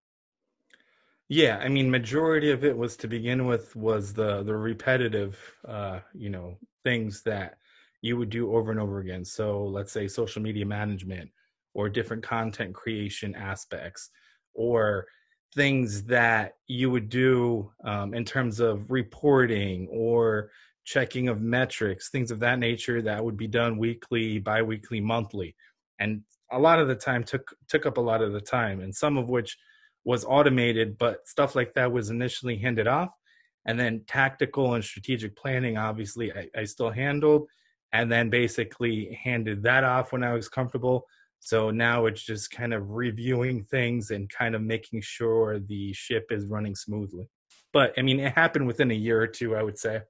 Yeah, 1.28 1.58
I 1.58 1.68
mean, 1.68 1.90
majority 1.90 2.50
of 2.50 2.64
it 2.64 2.76
was 2.76 2.97
to 2.99 3.08
begin 3.08 3.47
with 3.47 3.76
was 3.76 4.14
the 4.14 4.42
the 4.42 4.56
repetitive, 4.56 5.38
uh, 5.66 6.00
you 6.14 6.30
know, 6.30 6.56
things 6.85 7.23
that 7.23 7.58
you 8.00 8.16
would 8.16 8.30
do 8.30 8.54
over 8.54 8.70
and 8.70 8.80
over 8.80 9.00
again. 9.00 9.25
So 9.25 9.64
let's 9.64 9.92
say 9.92 10.08
social 10.08 10.40
media 10.40 10.64
management 10.64 11.30
or 11.75 11.88
different 11.88 12.23
content 12.23 12.75
creation 12.75 13.35
aspects 13.35 14.11
or 14.54 15.06
things 15.54 16.04
that 16.04 16.54
you 16.66 16.90
would 16.90 17.08
do 17.08 17.70
um, 17.85 18.14
in 18.14 18.25
terms 18.25 18.61
of 18.61 18.90
reporting 18.90 19.88
or 19.90 20.50
checking 20.88 21.28
of 21.28 21.42
metrics, 21.42 22.09
things 22.09 22.31
of 22.31 22.40
that 22.40 22.59
nature 22.59 23.03
that 23.03 23.22
would 23.22 23.37
be 23.37 23.46
done 23.46 23.77
weekly, 23.77 24.38
biweekly, 24.38 25.01
monthly, 25.01 25.55
and 25.98 26.22
a 26.51 26.59
lot 26.59 26.79
of 26.79 26.88
the 26.88 26.94
time 26.94 27.22
took 27.22 27.55
took 27.68 27.85
up 27.85 27.98
a 27.98 28.01
lot 28.01 28.22
of 28.22 28.33
the 28.33 28.40
time, 28.40 28.81
and 28.81 28.94
some 28.94 29.18
of 29.18 29.29
which 29.29 29.59
was 30.05 30.24
automated, 30.24 30.96
but 30.96 31.29
stuff 31.29 31.55
like 31.55 31.74
that 31.74 31.92
was 31.92 32.09
initially 32.09 32.57
handed 32.57 32.87
off. 32.87 33.11
And 33.66 33.79
then 33.79 34.05
tactical 34.07 34.72
and 34.74 34.83
strategic 34.83 35.37
planning, 35.37 35.77
obviously, 35.77 36.33
I, 36.33 36.48
I 36.57 36.64
still 36.64 36.90
handled, 36.90 37.48
and 37.92 38.11
then 38.11 38.31
basically 38.31 39.18
handed 39.22 39.62
that 39.64 39.85
off 39.85 40.12
when 40.12 40.24
I 40.24 40.33
was 40.33 40.48
comfortable. 40.48 41.05
So 41.40 41.70
now 41.70 42.07
it's 42.07 42.22
just 42.22 42.51
kind 42.51 42.72
of 42.72 42.90
reviewing 42.90 43.64
things 43.64 44.11
and 44.11 44.31
kind 44.31 44.55
of 44.55 44.62
making 44.62 45.03
sure 45.03 45.59
the 45.59 45.92
ship 45.92 46.27
is 46.31 46.46
running 46.46 46.74
smoothly. 46.74 47.27
But 47.74 47.92
I 47.98 48.03
mean, 48.03 48.20
it 48.20 48.33
happened 48.33 48.66
within 48.66 48.90
a 48.90 48.94
year 48.94 49.20
or 49.20 49.27
two, 49.27 49.55
I 49.55 49.62
would 49.62 49.79
say. 49.79 50.01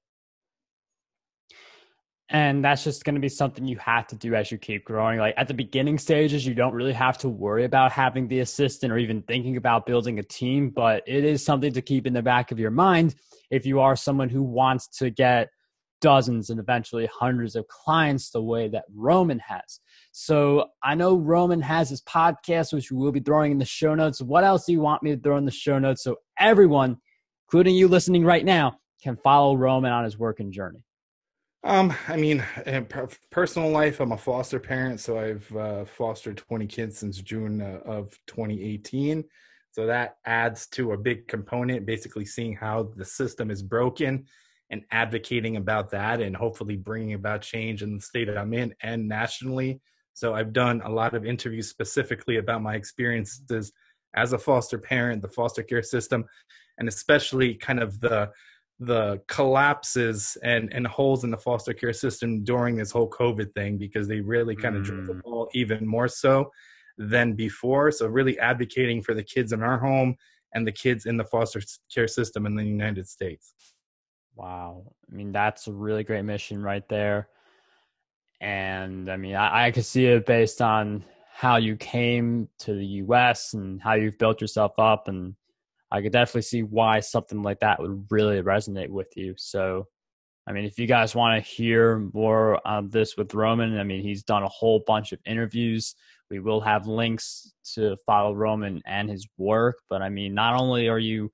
And 2.31 2.62
that's 2.62 2.85
just 2.85 3.05
going 3.05 3.14
to 3.14 3.21
be 3.21 3.29
something 3.31 3.67
you 3.67 3.79
have 3.79 4.07
to 4.09 4.17
do 4.17 4.35
as 4.35 4.51
you 4.53 4.59
keep 4.59 4.85
growing. 4.85 5.19
Like 5.19 5.35
at 5.38 5.49
the 5.49 5.55
beginning 5.55 5.99
stages, 5.99 6.47
you 6.47 6.53
don't 6.53 6.75
really 6.75 6.93
have 6.93 7.17
to 7.19 7.29
worry 7.29 7.64
about 7.64 7.91
having 7.91 8.29
the 8.29 8.41
assistant 8.41 8.93
or 8.93 8.99
even 8.99 9.23
thinking 9.23 9.57
about 9.57 9.87
building 9.87 10.19
a 10.19 10.23
team, 10.23 10.69
but 10.69 11.03
it 11.07 11.25
is 11.25 11.43
something 11.43 11.73
to 11.73 11.81
keep 11.81 12.07
in 12.07 12.12
the 12.12 12.21
back 12.21 12.53
of 12.53 12.59
your 12.59 12.71
mind 12.71 13.14
if 13.51 13.64
you 13.64 13.81
are 13.81 13.97
someone 13.97 14.29
who 14.29 14.43
wants 14.43 14.88
to 14.99 15.09
get 15.09 15.49
dozens 16.01 16.51
and 16.51 16.61
eventually 16.61 17.09
hundreds 17.12 17.57
of 17.57 17.67
clients 17.69 18.31
the 18.31 18.43
way 18.43 18.69
that 18.69 18.85
Roman 18.95 19.38
has. 19.38 19.81
So 20.12 20.67
I 20.83 20.95
know 20.95 21.17
Roman 21.17 21.62
has 21.62 21.88
his 21.88 22.03
podcast, 22.03 22.73
which 22.73 22.93
we 22.93 22.99
will 22.99 23.11
be 23.11 23.21
throwing 23.21 23.53
in 23.53 23.59
the 23.59 23.64
show 23.64 23.95
notes. 23.95 24.21
What 24.21 24.45
else 24.45 24.67
do 24.67 24.73
you 24.73 24.81
want 24.81 25.03
me 25.03 25.14
to 25.14 25.21
throw 25.21 25.38
in 25.38 25.45
the 25.45 25.51
show 25.51 25.79
notes 25.79 26.03
so 26.03 26.17
everyone, 26.38 26.99
including 27.47 27.75
you 27.75 27.88
listening 27.88 28.25
right 28.25 28.45
now, 28.45 28.79
can 29.03 29.17
follow 29.17 29.57
Roman 29.57 29.93
on 29.93 30.05
his 30.05 30.19
working 30.19 30.53
journey? 30.53 30.85
Um, 31.64 31.92
I 32.07 32.16
mean, 32.16 32.44
in 32.66 32.87
personal 33.31 33.71
life, 33.71 34.01
I'm 34.01 34.12
a 34.12 34.16
foster 34.16 34.61
parent, 34.61 35.01
so 35.01 35.18
I've 35.18 35.57
uh, 35.57 35.85
fostered 35.85 36.37
20 36.38 36.66
kids 36.66 36.99
since 36.99 37.21
June 37.21 37.61
uh, 37.61 37.81
of 37.85 38.16
2018. 38.29 39.25
So 39.73 39.87
that 39.87 40.16
adds 40.25 40.66
to 40.68 40.92
a 40.92 40.97
big 40.97 41.27
component, 41.27 41.85
basically 41.85 42.25
seeing 42.25 42.55
how 42.55 42.90
the 42.97 43.05
system 43.05 43.51
is 43.51 43.62
broken 43.62 44.27
and 44.71 44.83
advocating 44.90 45.57
about 45.57 45.90
that 45.90 46.21
and 46.21 46.37
hopefully 46.37 46.77
bringing 46.77 47.14
about 47.14 47.42
change 47.42 47.83
in 47.83 47.94
the 47.94 48.01
state 48.01 48.27
that 48.27 48.38
I'm 48.38 48.55
in 48.55 48.75
and 48.83 49.09
nationally. 49.09 49.81
So 50.14 50.35
I've 50.35 50.53
done 50.53 50.81
a 50.85 50.90
lot 50.90 51.14
of 51.14 51.25
interviews 51.25 51.68
specifically 51.68 52.37
about 52.37 52.62
my 52.62 52.75
experiences 52.75 53.73
as 54.14 54.33
a 54.33 54.38
foster 54.38 54.79
parent, 54.79 55.23
the 55.23 55.29
foster 55.29 55.62
care 55.62 55.83
system, 55.83 56.25
and 56.79 56.88
especially 56.88 57.55
kind 57.55 57.81
of 57.81 58.01
the 58.01 58.31
the 58.81 59.21
collapses 59.27 60.37
and 60.43 60.73
and 60.73 60.87
holes 60.87 61.25
in 61.25 61.31
the 61.31 61.37
foster 61.37 61.75
care 61.75 61.93
system 61.93 62.45
during 62.45 62.77
this 62.77 62.93
whole 62.93 63.11
COVID 63.11 63.53
thing 63.55 63.77
because 63.77 64.07
they 64.07 64.21
really 64.21 64.55
kind 64.55 64.77
of 64.77 64.83
mm. 64.83 64.87
drove 64.87 65.07
the 65.07 65.14
ball 65.14 65.49
even 65.53 65.87
more 65.87 66.09
so 66.09 66.53
than 66.97 67.33
before. 67.33 67.91
So 67.91 68.07
really 68.07 68.38
advocating 68.38 69.03
for 69.03 69.14
the 69.14 69.23
kids 69.23 69.53
in 69.53 69.62
our 69.62 69.79
home 69.79 70.17
and 70.55 70.67
the 70.67 70.73
kids 70.73 71.07
in 71.07 71.17
the 71.17 71.25
foster 71.25 71.61
care 71.93 72.09
system 72.09 72.47
in 72.47 72.55
the 72.55 72.64
United 72.64 73.09
States. 73.09 73.55
Wow. 74.35 74.93
I 75.11 75.14
mean, 75.14 75.33
that's 75.33 75.67
a 75.67 75.73
really 75.73 76.05
great 76.05 76.23
mission 76.23 76.62
right 76.62 76.88
there. 76.88 77.29
And 78.41 79.11
I 79.11 79.17
mean, 79.17 79.35
I, 79.35 79.67
I 79.67 79.71
could 79.73 79.85
see 79.85 80.07
it 80.07 80.27
based 80.27 80.62
on 80.62 81.05
how 81.33 81.57
you 81.57 81.77
came 81.77 82.49
to 82.61 82.75
the 82.75 82.87
US 82.87 83.55
and 83.55 83.81
how 83.81 83.95
you've 83.95 84.19
built 84.19 84.41
yourself 84.41 84.73
up 84.79 85.09
and 85.09 85.35
I 85.90 86.03
could 86.03 86.12
definitely 86.12 86.42
see 86.42 86.62
why 86.62 87.01
something 87.01 87.42
like 87.42 87.61
that 87.61 87.81
would 87.81 88.07
really 88.11 88.42
resonate 88.42 88.90
with 88.90 89.09
you. 89.16 89.35
So, 89.38 89.87
I 90.46 90.53
mean, 90.53 90.64
if 90.64 90.79
you 90.79 90.87
guys 90.87 91.14
want 91.14 91.42
to 91.42 91.51
hear 91.51 92.09
more 92.12 92.61
on 92.66 92.90
this 92.90 93.16
with 93.16 93.35
Roman, 93.35 93.79
I 93.79 93.85
mean, 93.85 94.03
he's 94.03 94.22
done 94.22 94.42
a 94.42 94.48
whole 94.48 94.83
bunch 94.87 95.12
of 95.12 95.20
interviews. 95.27 95.94
We 96.31 96.40
will 96.40 96.61
have 96.61 96.87
links 96.87 97.53
to 97.74 97.96
follow 98.05 98.35
Roman 98.35 98.83
and 98.87 99.09
his 99.09 99.27
work. 99.38 99.79
But 99.88 100.03
I 100.03 100.11
mean, 100.11 100.35
not 100.35 100.61
only 100.61 100.88
are 100.88 100.98
you 100.98 101.31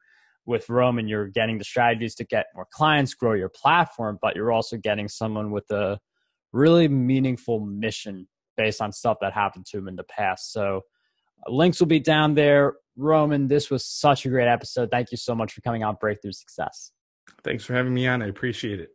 with 0.47 0.69
Roman, 0.69 1.09
you're 1.09 1.29
getting 1.29 1.59
the 1.59 1.65
strategies 1.65 2.15
to 2.17 2.25
get 2.25 2.47
more 2.55 2.67
clients, 2.71 3.15
grow 3.15 3.33
your 3.33 3.49
platform, 3.49 4.19
but 4.23 4.37
you're 4.37 4.53
also 4.53 4.77
getting 4.77 5.09
someone 5.09 5.51
with 5.51 5.69
a 5.71 5.99
really 6.53 6.87
meaningful 6.87 7.61
mission 7.61 8.29
based 8.57 8.81
on 8.81 8.93
stuff 8.93 9.17
that 9.21 9.33
happened 9.33 9.67
to 9.67 9.79
him 9.79 9.89
in 9.89 9.97
the 9.97 10.05
past. 10.05 10.53
So, 10.53 10.83
links 11.49 11.81
will 11.81 11.87
be 11.87 12.01
down 12.01 12.35
there. 12.35 12.75
Roman, 12.97 13.49
this 13.49 13.71
was 13.71 13.85
such 13.85 14.25
a 14.25 14.29
great 14.29 14.49
episode. 14.49 14.91
Thank 14.91 15.11
you 15.11 15.17
so 15.17 15.35
much 15.35 15.53
for 15.53 15.61
coming 15.61 15.83
on 15.83 15.97
Breakthrough 16.01 16.33
Success. 16.33 16.93
Thanks 17.43 17.65
for 17.65 17.75
having 17.75 17.93
me 17.93 18.07
on. 18.07 18.23
I 18.23 18.27
appreciate 18.27 18.81
it. 18.81 18.91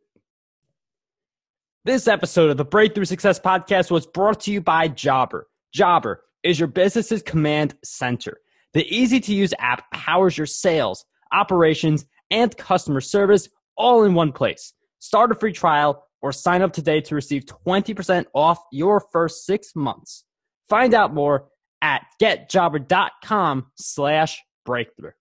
This 1.85 2.07
episode 2.07 2.49
of 2.49 2.57
the 2.57 2.65
Breakthrough 2.65 3.05
Success 3.05 3.39
Podcast 3.39 3.91
was 3.91 4.05
brought 4.05 4.41
to 4.41 4.51
you 4.51 4.61
by 4.61 4.87
Jobber. 4.87 5.43
Jobber 5.73 6.21
is 6.43 6.59
your 6.59 6.67
business's 6.67 7.21
command 7.21 7.75
center. 7.83 8.37
The 8.73 8.85
easy 8.95 9.19
to 9.21 9.33
use 9.33 9.53
app 9.59 9.89
powers 9.91 10.37
your 10.37 10.45
sales, 10.45 11.05
operations, 11.33 12.05
and 12.31 12.55
customer 12.57 13.01
service 13.01 13.49
all 13.77 14.03
in 14.03 14.13
one 14.13 14.31
place. 14.31 14.73
Start 14.99 15.31
a 15.31 15.35
free 15.35 15.53
trial 15.53 16.05
or 16.21 16.31
sign 16.31 16.61
up 16.61 16.73
today 16.73 17.01
to 17.01 17.15
receive 17.15 17.45
20% 17.45 18.25
off 18.33 18.59
your 18.71 19.01
first 19.11 19.45
six 19.45 19.71
months. 19.75 20.25
Find 20.67 20.93
out 20.93 21.13
more 21.13 21.47
at 21.81 22.03
getjobber.com 22.21 23.67
slash 23.75 24.41
breakthrough. 24.65 25.11